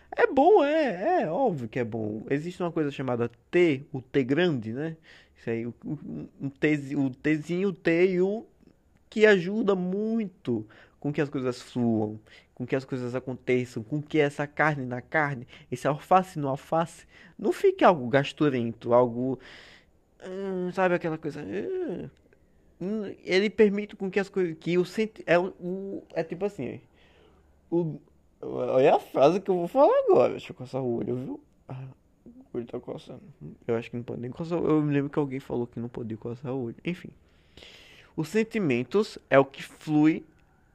É 0.09 0.25
bom, 0.25 0.63
é, 0.63 1.23
é 1.23 1.29
óbvio 1.29 1.67
que 1.67 1.77
é 1.77 1.83
bom. 1.83 2.23
Existe 2.29 2.63
uma 2.63 2.71
coisa 2.71 2.89
chamada 2.89 3.29
T, 3.51 3.83
o 3.91 4.01
T 4.01 4.23
grande, 4.23 4.71
né? 4.71 4.95
Isso 5.37 5.49
aí, 5.49 5.65
o, 5.65 5.73
o, 5.83 6.29
o 6.45 6.49
Tzinho, 6.49 7.69
o 7.69 7.73
T 7.73 8.13
e 8.13 8.21
o 8.21 8.45
que 9.09 9.25
ajuda 9.25 9.75
muito 9.75 10.65
com 10.99 11.11
que 11.11 11.19
as 11.19 11.29
coisas 11.29 11.61
fluam, 11.61 12.19
com 12.61 12.67
que 12.67 12.75
as 12.75 12.85
coisas 12.85 13.15
aconteçam, 13.15 13.83
com 13.83 14.01
que 14.01 14.19
essa 14.19 14.45
carne 14.47 14.85
na 14.85 15.01
carne, 15.01 15.47
esse 15.71 15.87
alface 15.87 16.39
no 16.39 16.47
alface, 16.47 17.05
não 17.37 17.51
fique 17.51 17.83
algo 17.83 18.07
gasturento, 18.07 18.93
algo. 18.93 19.39
Hum, 20.23 20.71
sabe 20.71 20.95
aquela 20.95 21.17
coisa. 21.17 21.41
Hum, 21.41 22.09
Hum, 22.81 23.15
ele 23.23 23.47
permite 23.47 23.95
com 23.95 24.09
que 24.09 24.19
as 24.19 24.27
coisas 24.27 24.57
que 24.59 24.75
o 24.75 24.83
senti 24.83 25.23
é 25.27 25.37
o, 25.37 26.03
é 26.15 26.23
tipo 26.23 26.43
assim 26.45 26.81
o, 27.69 28.01
Olha 28.41 28.95
a 28.95 28.99
frase 28.99 29.39
que 29.39 29.51
eu 29.51 29.55
vou 29.55 29.67
falar 29.67 29.93
agora. 30.05 30.31
Deixa 30.31 30.51
eu 30.51 30.55
coçar 30.55 30.81
o 30.81 30.97
olho, 30.97 31.15
viu? 31.15 31.39
Ah, 31.69 31.85
o 32.25 32.57
olho 32.57 32.65
tá 32.65 32.79
coçando. 32.79 33.21
Eu 33.67 33.75
acho 33.75 33.91
que 33.91 33.95
não 33.95 34.03
pode 34.03 34.19
nem 34.19 34.31
coçar. 34.31 34.57
Eu 34.57 34.81
me 34.81 34.91
lembro 34.91 35.11
que 35.11 35.19
alguém 35.19 35.39
falou 35.39 35.67
que 35.67 35.79
não 35.79 35.87
podia 35.87 36.17
coçar 36.17 36.51
o 36.51 36.63
olho. 36.63 36.75
Enfim. 36.83 37.09
Os 38.15 38.29
sentimentos 38.29 39.19
é 39.29 39.37
o 39.37 39.45
que 39.45 39.61
flui 39.61 40.25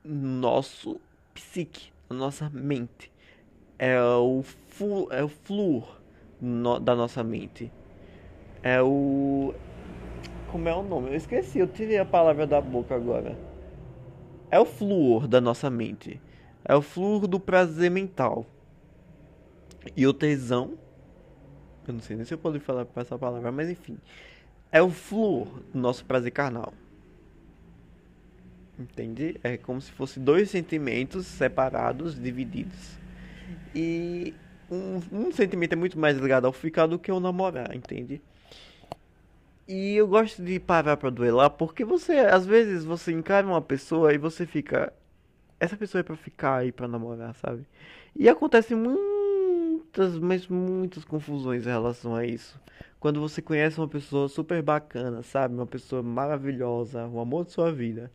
no 0.04 0.40
nosso 0.40 1.00
psique, 1.36 1.92
na 2.08 2.16
nossa 2.16 2.50
mente. 2.50 3.12
É 3.78 4.00
o, 4.00 4.42
flu, 4.42 5.08
é 5.12 5.22
o 5.22 5.28
fluor 5.28 6.00
no, 6.40 6.80
da 6.80 6.96
nossa 6.96 7.22
mente. 7.22 7.70
É 8.62 8.82
o. 8.82 9.54
Como 10.50 10.68
é 10.68 10.74
o 10.74 10.82
nome? 10.82 11.10
Eu 11.10 11.14
esqueci, 11.14 11.58
eu 11.58 11.68
tirei 11.68 11.98
a 11.98 12.04
palavra 12.04 12.46
da 12.46 12.60
boca 12.60 12.94
agora. 12.94 13.38
É 14.50 14.58
o 14.58 14.64
fluor 14.64 15.28
da 15.28 15.40
nossa 15.40 15.68
mente. 15.68 16.20
É 16.64 16.74
o 16.74 16.80
fluor 16.80 17.26
do 17.26 17.38
prazer 17.38 17.90
mental. 17.90 18.46
E 19.94 20.06
o 20.06 20.14
tesão. 20.14 20.78
Eu 21.86 21.94
não 21.94 22.00
sei 22.00 22.16
nem 22.16 22.24
se 22.24 22.32
eu 22.32 22.38
posso 22.38 22.58
falar 22.60 22.86
essa 22.96 23.18
palavra, 23.18 23.52
mas 23.52 23.68
enfim. 23.68 23.98
É 24.72 24.82
o 24.82 24.90
fluor 24.90 25.46
do 25.72 25.78
nosso 25.78 26.04
prazer 26.04 26.32
carnal. 26.32 26.72
Entende? 28.78 29.40
É 29.42 29.56
como 29.56 29.80
se 29.80 29.90
fosse 29.92 30.20
dois 30.20 30.50
sentimentos 30.50 31.26
separados, 31.26 32.20
divididos. 32.20 32.98
E 33.74 34.34
um, 34.70 35.00
um 35.12 35.32
sentimento 35.32 35.72
é 35.72 35.76
muito 35.76 35.98
mais 35.98 36.18
ligado 36.18 36.46
ao 36.46 36.52
ficar 36.52 36.86
do 36.86 36.98
que 36.98 37.10
ao 37.10 37.20
namorar, 37.20 37.74
entende? 37.74 38.20
E 39.68 39.96
eu 39.96 40.06
gosto 40.06 40.42
de 40.42 40.60
parar 40.60 40.96
pra 40.96 41.10
duelar 41.10 41.50
porque 41.50 41.84
você, 41.84 42.12
às 42.18 42.46
vezes, 42.46 42.84
você 42.84 43.12
encara 43.12 43.46
uma 43.46 43.60
pessoa 43.60 44.12
e 44.12 44.18
você 44.18 44.46
fica. 44.46 44.92
Essa 45.58 45.76
pessoa 45.76 46.00
é 46.00 46.02
pra 46.02 46.16
ficar 46.16 46.58
aí 46.58 46.70
pra 46.70 46.86
namorar, 46.86 47.34
sabe? 47.34 47.66
E 48.14 48.28
acontece 48.28 48.74
muitas, 48.74 50.18
mas 50.18 50.46
muitas 50.46 51.04
confusões 51.04 51.66
em 51.66 51.70
relação 51.70 52.14
a 52.14 52.24
isso. 52.24 52.60
Quando 53.00 53.20
você 53.20 53.42
conhece 53.42 53.78
uma 53.80 53.88
pessoa 53.88 54.28
super 54.28 54.62
bacana, 54.62 55.22
sabe? 55.22 55.54
Uma 55.54 55.66
pessoa 55.66 56.02
maravilhosa, 56.02 57.06
o 57.06 57.18
amor 57.20 57.44
de 57.46 57.52
sua 57.52 57.72
vida. 57.72 58.10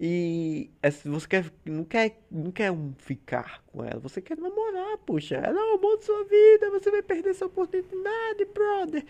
E 0.00 0.70
é, 0.80 0.90
você 0.90 1.26
quer, 1.26 1.52
não 1.64 1.84
quer, 1.84 2.22
não 2.30 2.52
quer 2.52 2.72
ficar 2.98 3.64
com 3.66 3.84
ela, 3.84 3.98
você 3.98 4.22
quer 4.22 4.38
namorar, 4.38 4.96
puxa. 4.98 5.34
Ela 5.34 5.58
é 5.58 5.72
o 5.72 5.74
amor 5.74 5.98
de 5.98 6.04
sua 6.04 6.24
vida, 6.24 6.70
você 6.70 6.88
vai 6.88 7.02
perder 7.02 7.30
essa 7.30 7.46
oportunidade, 7.46 8.44
brother. 8.54 9.04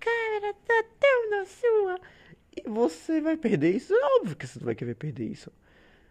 Cara, 0.00 0.52
tá 0.66 0.84
tão 0.98 1.30
na 1.30 1.44
sua. 1.44 2.00
E 2.56 2.68
você 2.68 3.20
vai 3.20 3.36
perder 3.36 3.76
isso? 3.76 3.94
É 3.94 4.16
óbvio 4.18 4.34
que 4.34 4.44
você 4.44 4.58
não 4.58 4.66
vai 4.66 4.74
querer 4.74 4.96
perder 4.96 5.30
isso. 5.30 5.52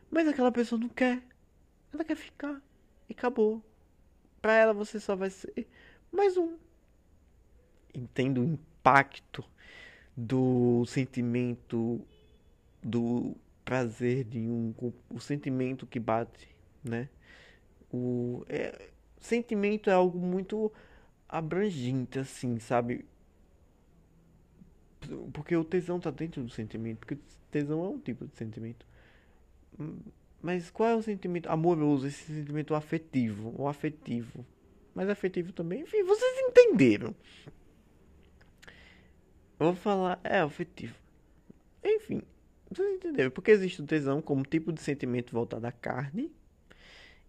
Mas 0.09 0.25
aquela 0.27 0.51
pessoa 0.51 0.79
não 0.79 0.87
quer. 0.87 1.21
Ela 1.93 2.05
quer 2.05 2.15
ficar. 2.15 2.61
E 3.09 3.13
acabou. 3.13 3.61
Pra 4.41 4.53
ela 4.53 4.73
você 4.73 4.97
só 4.97 5.13
vai 5.13 5.29
ser 5.29 5.67
mais 6.09 6.37
um. 6.37 6.57
Entendo 7.93 8.39
o 8.39 8.45
impacto 8.45 9.43
do 10.15 10.85
sentimento 10.85 11.99
do 12.81 13.35
prazer 13.71 14.25
de 14.25 14.39
um 14.39 14.75
o 15.09 15.17
sentimento 15.21 15.87
que 15.87 15.97
bate, 15.97 16.53
né? 16.83 17.07
O 17.89 18.43
é, 18.49 18.89
sentimento 19.17 19.89
é 19.89 19.93
algo 19.93 20.19
muito 20.19 20.69
abrangente 21.29 22.19
assim, 22.19 22.59
sabe? 22.59 23.05
Porque 25.31 25.55
o 25.55 25.63
tesão 25.63 26.01
tá 26.01 26.11
dentro 26.11 26.43
do 26.43 26.49
sentimento, 26.49 26.97
porque 26.97 27.17
tesão 27.49 27.85
é 27.85 27.87
um 27.87 27.97
tipo 27.97 28.27
de 28.27 28.35
sentimento. 28.35 28.85
Mas 30.41 30.69
qual 30.69 30.89
é 30.89 30.95
o 30.97 31.01
sentimento 31.01 31.49
amoroso, 31.49 32.07
esse 32.07 32.25
sentimento 32.25 32.75
afetivo, 32.75 33.55
ou 33.57 33.69
afetivo? 33.69 34.45
Mas 34.93 35.07
afetivo 35.07 35.53
também, 35.53 35.83
enfim, 35.83 36.03
vocês 36.03 36.39
entenderam. 36.39 37.15
Eu 39.57 39.67
vou 39.67 39.75
falar, 39.75 40.19
é 40.25 40.39
afetivo. 40.39 40.95
Enfim, 41.81 42.21
vocês 42.71 42.95
entenderam? 42.95 43.29
Porque 43.31 43.51
existe 43.51 43.81
o 43.81 43.85
tesão 43.85 44.21
como 44.21 44.43
tipo 44.43 44.71
de 44.71 44.81
sentimento 44.81 45.33
voltado 45.33 45.67
à 45.67 45.71
carne. 45.71 46.31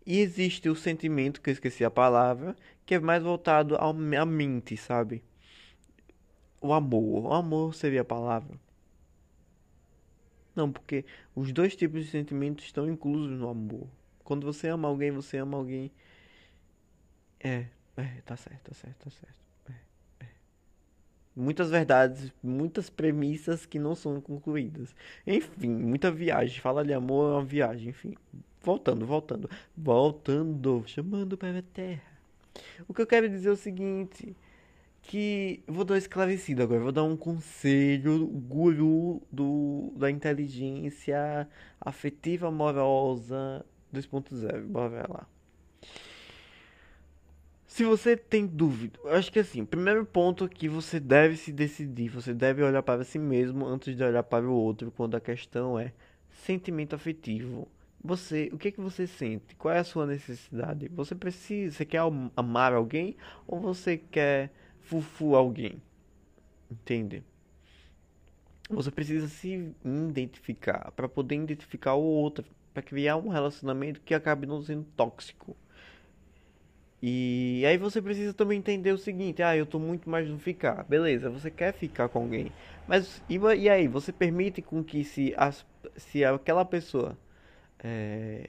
E 0.07 0.21
existe 0.21 0.69
o 0.69 0.77
sentimento, 0.77 1.41
que 1.41 1.51
eu 1.51 1.53
esqueci 1.53 1.85
a 1.85 1.91
palavra, 1.91 2.57
que 2.87 2.95
é 2.95 3.01
mais 3.01 3.23
voltado 3.23 3.77
à 3.77 3.93
mente, 4.25 4.77
sabe? 4.77 5.23
O 6.61 6.73
amor. 6.73 7.27
O 7.27 7.33
amor 7.33 7.75
seria 7.75 8.03
a 8.03 8.05
palavra. 8.05 8.59
Não, 10.55 10.71
porque 10.71 11.05
os 11.35 11.53
dois 11.53 11.75
tipos 11.75 12.05
de 12.05 12.11
sentimentos 12.11 12.65
estão 12.65 12.89
inclusos 12.89 13.39
no 13.39 13.49
amor. 13.49 13.89
Quando 14.23 14.45
você 14.45 14.69
ama 14.69 14.89
alguém, 14.89 15.11
você 15.11 15.39
ama 15.39 15.57
alguém. 15.57 15.91
É, 17.41 17.67
é, 17.97 18.21
tá 18.25 18.37
certo, 18.37 18.69
tá 18.71 18.75
certo, 18.75 19.05
tá 19.05 19.11
certo 19.11 19.42
muitas 21.35 21.71
verdades, 21.71 22.33
muitas 22.43 22.89
premissas 22.91 23.67
que 23.67 23.79
não 23.79 23.95
são 23.95 24.21
concluídas. 24.21 24.95
Enfim, 25.27 25.71
muita 25.71 26.11
viagem. 26.11 26.61
Fala 26.61 26.85
de 26.85 26.93
amor 26.93 27.31
é 27.31 27.35
uma 27.37 27.45
viagem, 27.45 27.91
enfim. 27.91 28.15
Voltando, 28.63 29.05
voltando, 29.05 29.51
voltando, 29.77 30.85
chamando 30.87 31.37
para 31.37 31.59
a 31.59 31.63
terra. 31.63 32.03
O 32.87 32.95
que 32.95 33.03
eu 33.03 33.07
quero 33.07 33.29
dizer 33.29 33.49
é 33.49 33.53
o 33.53 33.57
seguinte, 33.57 34.37
que 35.03 35.63
vou 35.67 35.85
dar 35.85 35.99
esclarecido 35.99 36.63
agora, 36.63 36.81
vou 36.81 36.93
dar 36.93 37.03
um 37.03 37.17
conselho 37.17 38.27
guru 38.27 39.23
do 39.33 39.93
da 39.97 40.11
inteligência 40.11 41.49
afetiva 41.81 42.49
amorosa 42.49 43.65
2.0. 43.93 44.63
Bora 44.67 45.07
lá. 45.09 45.27
Se 47.73 47.87
você 47.87 48.19
tem 48.19 48.47
dúvida, 48.47 48.99
eu 49.03 49.15
acho 49.15 49.33
que 49.33 49.39
assim, 49.39 49.65
primeiro 49.65 50.05
ponto 50.05 50.47
que 50.47 50.69
você 50.69 51.01
deve 51.01 51.39
se 51.39 51.51
decidir, 51.51 52.11
você 52.11 52.35
deve 52.35 52.63
olhar 52.63 52.83
para 52.83 53.03
si 53.03 53.19
mesmo 53.19 53.65
antes 53.65 53.97
de 53.97 54.05
olhar 54.05 54.23
para 54.25 54.47
o 54.47 54.53
outro, 54.53 54.91
quando 54.91 55.15
a 55.15 55.21
questão 55.21 55.79
é 55.79 55.91
sentimento 56.45 56.95
afetivo. 56.95 57.67
Você, 58.05 58.51
o 58.53 58.59
que 58.59 58.69
é 58.69 58.71
que 58.71 58.81
você 58.81 59.07
sente? 59.07 59.57
Qual 59.57 59.73
é 59.73 59.79
a 59.79 59.85
sua 59.85 60.05
necessidade? 60.05 60.87
Você 60.89 61.15
precisa, 61.15 61.75
você 61.75 61.87
quer 61.87 62.03
amar 62.37 62.75
alguém 62.75 63.17
ou 63.47 63.59
você 63.59 63.97
quer 63.97 64.53
fufu 64.83 65.35
alguém? 65.35 65.81
Entende? 66.71 67.25
Você 68.69 68.91
precisa 68.91 69.29
se 69.29 69.73
identificar 69.83 70.93
para 70.95 71.09
poder 71.09 71.37
identificar 71.37 71.95
o 71.95 72.03
outro, 72.03 72.45
para 72.75 72.83
criar 72.83 73.17
um 73.17 73.31
relacionamento 73.31 74.03
que 74.03 74.13
acabe 74.13 74.47
não 74.47 74.61
sendo 74.61 74.85
tóxico. 74.95 75.57
E 77.03 77.65
aí 77.67 77.77
você 77.77 78.01
precisa 78.01 78.33
também 78.33 78.59
entender 78.59 78.93
o 78.93 78.99
seguinte, 78.99 79.43
ah, 79.43 79.57
eu 79.57 79.67
tô 79.67 79.79
muito 79.81 80.09
mais 80.09 80.29
no 80.29 80.39
ficar. 80.39 80.85
Beleza, 80.85 81.29
você 81.29 81.51
quer 81.51 81.73
ficar 81.73 82.09
com 82.09 82.21
alguém. 82.21 82.53
Mas 82.87 83.21
e, 83.29 83.37
e 83.39 83.69
aí, 83.69 83.89
você 83.89 84.13
permite 84.13 84.63
com 84.63 84.85
que 84.85 85.03
se, 85.03 85.35
as, 85.37 85.67
se 85.97 86.25
aquela 86.25 86.65
pessoa 86.65 87.19
é, 87.83 88.49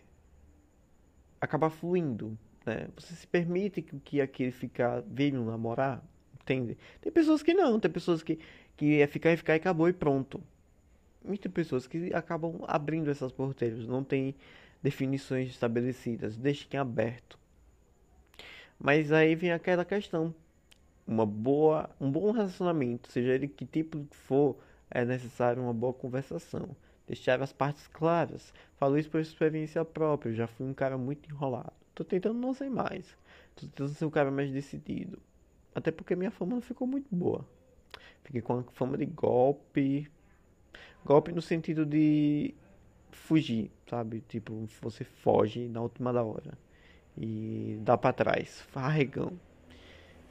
acabar 1.42 1.72
fluindo, 1.72 2.38
né? 2.64 2.88
Você 2.96 3.16
se 3.16 3.26
permite 3.26 3.82
que, 3.82 4.00
que 4.00 4.22
aquele 4.22 4.52
ficar 4.52 5.02
venha 5.02 5.40
namorar? 5.40 6.04
Entende? 6.40 6.78
Tem 7.02 7.12
pessoas 7.12 7.42
que 7.42 7.54
não, 7.56 7.80
tem 7.80 7.90
pessoas 7.90 8.22
que, 8.22 8.38
que 8.78 9.02
é 9.02 9.08
ficar 9.08 9.32
e 9.32 9.38
ficar 9.38 9.54
e 9.54 9.58
acabou 9.58 9.90
e 9.90 9.94
pronto. 9.94 10.40
E 11.26 11.38
tem 11.38 11.52
pessoas 11.52 11.88
que 11.88 12.14
acabam 12.14 12.62
abrindo 12.68 13.10
essas 13.10 13.32
porteiras, 13.32 13.88
não 13.88 14.04
tem 14.04 14.36
definições 14.82 15.50
estabelecidas, 15.50 16.38
deixem 16.38 16.78
aberto. 16.80 17.40
Mas 18.84 19.14
aí 19.14 19.34
vem 19.34 19.54
aquela 19.54 19.86
questão. 19.86 20.36
Uma 21.08 21.26
boa, 21.26 21.90
um 22.02 22.12
bom 22.12 22.32
relacionamento, 22.32 23.10
seja 23.10 23.32
ele 23.34 23.48
que 23.48 23.66
tipo 23.66 24.06
for, 24.12 24.58
é 24.92 25.06
necessário 25.06 25.64
uma 25.64 25.74
boa 25.74 25.94
conversação. 25.94 26.76
Deixar 27.08 27.42
as 27.42 27.54
partes 27.54 27.88
claras. 27.88 28.54
Falo 28.76 28.98
isso 28.98 29.10
por 29.10 29.22
experiência 29.22 29.86
própria. 29.86 30.32
Eu 30.32 30.36
já 30.36 30.48
fui 30.48 30.66
um 30.66 30.74
cara 30.74 30.98
muito 30.98 31.30
enrolado. 31.30 31.72
Tô 31.96 32.04
tentando 32.04 32.38
não 32.38 32.54
ser 32.54 32.70
mais. 32.70 33.18
Tô 33.56 33.62
tentando 33.68 33.90
ser 33.92 34.04
um 34.04 34.10
cara 34.10 34.30
mais 34.30 34.52
decidido. 34.52 35.18
Até 35.74 35.90
porque 35.90 36.14
minha 36.14 36.32
fama 36.32 36.56
não 36.56 36.62
ficou 36.62 36.86
muito 36.86 37.08
boa. 37.10 37.48
Fiquei 38.22 38.42
com 38.42 38.60
a 38.60 38.64
fama 38.74 38.98
de 38.98 39.06
golpe. 39.06 40.12
Golpe 41.06 41.32
no 41.32 41.42
sentido 41.42 41.86
de 41.86 42.54
fugir, 43.12 43.72
sabe? 43.90 44.22
Tipo, 44.28 44.68
você 44.82 45.06
foge 45.06 45.70
na 45.70 45.82
última 45.82 46.12
da 46.12 46.22
hora 46.22 46.58
e 47.18 47.78
dá 47.82 47.98
para 47.98 48.14
trás, 48.14 48.62
farregão. 48.72 49.34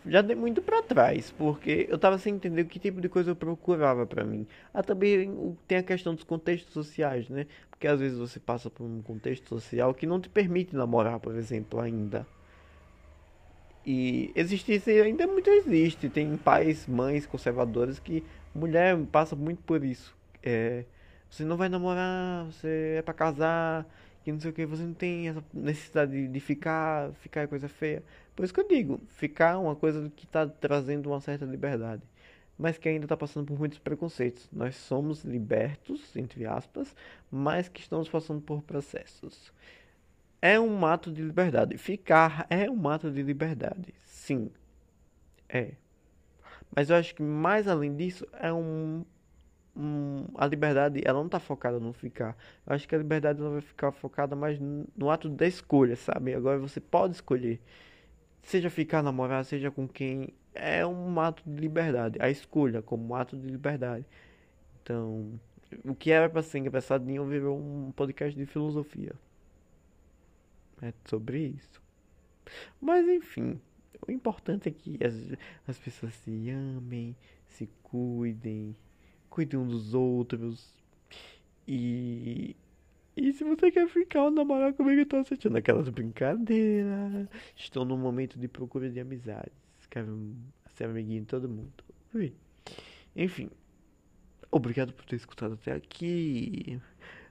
Já 0.04 0.20
dei 0.20 0.34
muito 0.34 0.60
para 0.60 0.82
trás, 0.82 1.30
porque 1.30 1.86
eu 1.88 1.96
tava 1.96 2.18
sem 2.18 2.34
entender 2.34 2.64
que 2.64 2.78
tipo 2.78 3.00
de 3.00 3.08
coisa 3.08 3.30
eu 3.30 3.36
procurava 3.36 4.04
para 4.04 4.24
mim. 4.24 4.46
Ah, 4.74 4.82
também 4.82 5.56
tem 5.68 5.78
a 5.78 5.82
questão 5.82 6.12
dos 6.12 6.24
contextos 6.24 6.72
sociais, 6.72 7.28
né? 7.28 7.46
Porque 7.70 7.86
às 7.86 8.00
vezes 8.00 8.18
você 8.18 8.40
passa 8.40 8.68
por 8.68 8.82
um 8.84 9.00
contexto 9.00 9.48
social 9.48 9.94
que 9.94 10.04
não 10.04 10.20
te 10.20 10.28
permite 10.28 10.74
namorar, 10.74 11.20
por 11.20 11.36
exemplo, 11.36 11.78
ainda. 11.78 12.26
E 13.86 14.32
existe 14.34 14.72
ainda 15.00 15.26
muito 15.26 15.48
existe. 15.50 16.08
Tem 16.08 16.36
pais, 16.36 16.86
mães 16.86 17.24
conservadores 17.24 18.00
que 18.00 18.24
mulher 18.52 18.98
passa 19.12 19.36
muito 19.36 19.62
por 19.62 19.84
isso. 19.84 20.16
É, 20.42 20.84
você 21.30 21.44
não 21.44 21.56
vai 21.56 21.68
namorar, 21.68 22.46
você 22.46 22.96
é 22.98 23.02
para 23.02 23.14
casar 23.14 23.86
que 24.22 24.32
não 24.32 24.40
sei 24.40 24.50
o 24.50 24.54
que, 24.54 24.64
você 24.66 24.82
não 24.82 24.94
tem 24.94 25.28
essa 25.28 25.44
necessidade 25.52 26.28
de, 26.28 26.40
ficar, 26.40 27.12
ficar 27.14 27.48
coisa 27.48 27.68
feia. 27.68 28.02
Por 28.34 28.44
isso 28.44 28.54
que 28.54 28.60
eu 28.60 28.68
digo, 28.68 29.00
ficar 29.08 29.54
é 29.54 29.56
uma 29.56 29.76
coisa 29.76 30.10
que 30.14 30.24
está 30.24 30.46
trazendo 30.46 31.10
uma 31.10 31.20
certa 31.20 31.44
liberdade, 31.44 32.02
mas 32.58 32.78
que 32.78 32.88
ainda 32.88 33.04
está 33.04 33.16
passando 33.16 33.46
por 33.46 33.58
muitos 33.58 33.78
preconceitos. 33.78 34.48
Nós 34.52 34.76
somos 34.76 35.24
libertos, 35.24 36.14
entre 36.16 36.46
aspas, 36.46 36.94
mas 37.30 37.68
que 37.68 37.80
estamos 37.80 38.08
passando 38.08 38.40
por 38.40 38.62
processos. 38.62 39.52
É 40.40 40.58
um 40.58 40.84
ato 40.86 41.12
de 41.12 41.22
liberdade. 41.22 41.76
Ficar 41.78 42.46
é 42.50 42.70
um 42.70 42.88
ato 42.88 43.10
de 43.10 43.22
liberdade. 43.22 43.94
Sim. 44.04 44.50
É. 45.48 45.72
Mas 46.74 46.90
eu 46.90 46.96
acho 46.96 47.14
que 47.14 47.22
mais 47.22 47.68
além 47.68 47.94
disso 47.94 48.26
é 48.32 48.52
um, 48.52 49.04
a 50.36 50.46
liberdade, 50.46 51.00
ela 51.04 51.18
não 51.18 51.26
está 51.26 51.40
focada 51.40 51.80
no 51.80 51.92
ficar. 51.92 52.36
Eu 52.66 52.74
acho 52.74 52.86
que 52.86 52.94
a 52.94 52.98
liberdade 52.98 53.40
ela 53.40 53.50
vai 53.50 53.60
ficar 53.60 53.90
focada 53.90 54.36
mais 54.36 54.58
no, 54.58 54.86
no 54.96 55.10
ato 55.10 55.28
da 55.28 55.46
escolha, 55.46 55.96
sabe? 55.96 56.34
Agora 56.34 56.58
você 56.58 56.80
pode 56.80 57.14
escolher. 57.14 57.60
Seja 58.42 58.68
ficar 58.68 59.02
namorar, 59.02 59.44
seja 59.44 59.70
com 59.70 59.88
quem, 59.88 60.34
é 60.54 60.84
um 60.86 61.18
ato 61.20 61.42
de 61.46 61.56
liberdade. 61.60 62.18
A 62.20 62.28
escolha 62.28 62.82
como 62.82 63.08
um 63.08 63.14
ato 63.14 63.36
de 63.36 63.48
liberdade. 63.48 64.04
Então, 64.82 65.40
o 65.84 65.94
que 65.94 66.10
era 66.10 66.28
para 66.28 66.42
ser 66.42 66.58
engraçadinho 66.58 67.24
virou 67.24 67.58
um 67.58 67.92
podcast 67.92 68.38
de 68.38 68.44
filosofia. 68.46 69.14
É 70.82 70.92
sobre 71.04 71.38
isso. 71.38 71.80
Mas 72.80 73.08
enfim, 73.08 73.60
o 74.06 74.10
importante 74.10 74.68
é 74.68 74.72
que 74.72 74.98
as, 75.02 75.14
as 75.66 75.78
pessoas 75.78 76.12
se 76.14 76.50
amem, 76.50 77.16
se 77.46 77.68
cuidem, 77.82 78.76
cuidem 79.32 79.58
uns 79.58 79.70
dos 79.70 79.94
outros. 79.94 80.78
E. 81.66 82.54
E 83.16 83.32
se 83.32 83.44
você 83.44 83.70
quer 83.70 83.88
ficar 83.88 84.24
ou 84.24 84.30
namorar 84.30 84.72
comigo, 84.72 85.00
eu 85.00 85.06
tô 85.06 85.16
assistindo 85.16 85.56
aquelas 85.56 85.88
brincadeiras. 85.88 87.28
Estou 87.56 87.84
num 87.84 87.96
momento 87.96 88.38
de 88.38 88.48
procura 88.48 88.88
de 88.88 89.00
amizades. 89.00 89.52
Quero 89.90 90.34
ser 90.74 90.84
amiguinho 90.84 91.22
de 91.22 91.26
todo 91.26 91.48
mundo. 91.48 91.72
Enfim. 93.16 93.50
Obrigado 94.50 94.92
por 94.92 95.04
ter 95.04 95.16
escutado 95.16 95.54
até 95.54 95.72
aqui. 95.72 96.80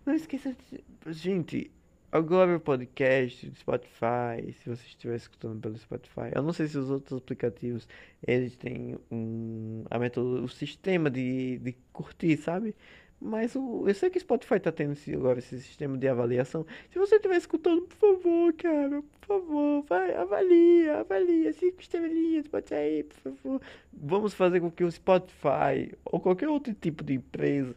Não 0.05 0.13
esqueça 0.13 0.55
de. 0.69 0.83
Gente, 1.11 1.71
O 2.13 2.59
podcast 2.59 3.49
do 3.49 3.55
Spotify, 3.55 4.51
se 4.51 4.69
você 4.69 4.85
estiver 4.85 5.15
escutando 5.15 5.61
pelo 5.61 5.77
Spotify, 5.77 6.29
eu 6.35 6.43
não 6.43 6.51
sei 6.51 6.67
se 6.67 6.77
os 6.77 6.89
outros 6.89 7.17
aplicativos 7.17 7.87
eles 8.27 8.57
têm 8.57 8.97
um 9.09 9.85
a 9.89 9.97
método, 9.97 10.43
o 10.43 10.49
sistema 10.49 11.09
de, 11.09 11.57
de 11.59 11.73
curtir, 11.93 12.35
sabe? 12.35 12.75
Mas 13.17 13.55
o, 13.55 13.87
eu 13.87 13.93
sei 13.93 14.09
que 14.09 14.17
o 14.17 14.21
Spotify 14.21 14.59
tá 14.59 14.73
tendo 14.73 14.91
esse, 14.91 15.13
agora 15.13 15.39
esse 15.39 15.61
sistema 15.61 15.97
de 15.97 16.05
avaliação. 16.09 16.65
Se 16.89 16.99
você 16.99 17.15
estiver 17.15 17.37
escutando, 17.37 17.83
por 17.83 17.95
favor, 17.95 18.53
cara, 18.55 19.01
por 19.21 19.27
favor, 19.27 19.83
vai, 19.83 20.13
avalia, 20.13 20.99
avalia, 20.99 21.53
cinco 21.53 21.81
estrelinhas, 21.81 22.45
pode 22.45 22.73
aí, 22.73 23.03
por 23.05 23.31
favor. 23.31 23.61
Vamos 23.93 24.33
fazer 24.33 24.59
com 24.59 24.69
que 24.69 24.83
o 24.83 24.91
Spotify 24.91 25.95
ou 26.03 26.19
qualquer 26.19 26.49
outro 26.49 26.73
tipo 26.73 27.05
de 27.05 27.13
empresa 27.13 27.73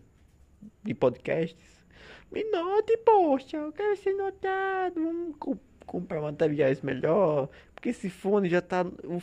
de 0.83 0.93
podcasts 0.93 1.74
me 2.35 2.45
note, 2.51 2.97
poxa, 2.99 3.57
eu 3.57 3.73
quero 3.73 3.97
ser 3.97 4.15
notado. 4.15 4.95
Vamos 4.97 5.37
co 5.39 5.57
comprar 5.87 6.21
materiais 6.21 6.83
melhor. 6.83 7.49
Porque 7.75 7.91
esse 7.91 8.11
fone 8.11 8.49
já 8.49 8.61
tá. 8.61 8.85
O, 9.05 9.23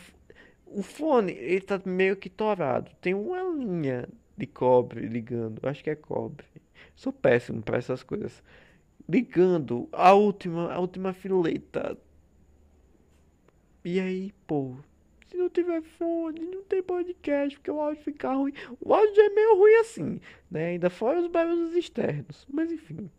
o 0.66 0.82
fone, 0.82 1.32
ele 1.32 1.60
tá 1.60 1.80
meio 1.84 2.16
que 2.16 2.30
torado. 2.30 2.90
Tem 3.00 3.14
uma 3.14 3.42
linha 3.42 4.08
de 4.36 4.46
cobre 4.46 5.06
ligando. 5.06 5.60
Acho 5.68 5.84
que 5.84 5.90
é 5.90 5.94
cobre. 5.96 6.46
Sou 6.96 7.12
péssimo 7.12 7.62
para 7.62 7.78
essas 7.78 8.02
coisas. 8.02 8.42
Ligando 9.08 9.88
a 9.92 10.14
última, 10.14 10.72
a 10.72 10.78
última 10.80 11.12
fileta. 11.12 11.98
E 13.84 14.00
aí, 14.00 14.32
pô, 14.46 14.76
se 15.32 15.38
não 15.38 15.48
tiver 15.48 15.80
fone, 15.80 16.40
não 16.40 16.62
tem 16.64 16.82
podcast, 16.82 17.58
porque 17.58 17.70
o 17.70 17.80
áudio 17.80 18.02
fica 18.02 18.34
ruim. 18.34 18.52
O 18.78 18.92
áudio 18.92 19.14
já 19.14 19.24
é 19.24 19.28
meio 19.30 19.56
ruim 19.56 19.74
assim, 19.76 20.20
né? 20.50 20.66
Ainda 20.66 20.90
fora 20.90 21.20
os 21.20 21.26
barulhos 21.26 21.74
externos. 21.74 22.46
Mas 22.52 22.70
enfim. 22.70 23.10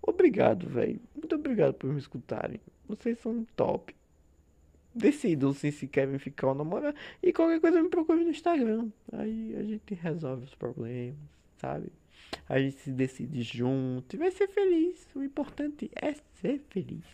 Obrigado, 0.00 0.68
velho. 0.68 1.00
Muito 1.12 1.34
obrigado 1.34 1.74
por 1.74 1.92
me 1.92 1.98
escutarem. 1.98 2.60
Vocês 2.86 3.18
são 3.18 3.44
top. 3.56 3.94
Decidam 4.94 5.52
se, 5.52 5.72
se 5.72 5.88
querem 5.88 6.20
ficar 6.20 6.48
ou 6.48 6.54
namorar. 6.54 6.94
E 7.20 7.32
qualquer 7.32 7.60
coisa 7.60 7.82
me 7.82 7.88
procure 7.88 8.22
no 8.22 8.30
Instagram. 8.30 8.88
Aí 9.12 9.56
a 9.56 9.64
gente 9.64 9.92
resolve 9.94 10.44
os 10.44 10.54
problemas, 10.54 11.18
sabe? 11.58 11.92
A 12.48 12.60
gente 12.60 12.76
se 12.76 12.92
decide 12.92 13.42
junto 13.42 14.14
e 14.14 14.18
vai 14.18 14.30
ser 14.30 14.46
feliz. 14.46 15.04
O 15.16 15.22
importante 15.22 15.90
é 16.00 16.14
ser 16.40 16.60
feliz. 16.70 17.04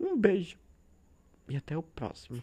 Um 0.00 0.16
beijo. 0.16 0.56
E 1.50 1.56
até 1.56 1.76
o 1.76 1.82
próximo. 1.82 2.42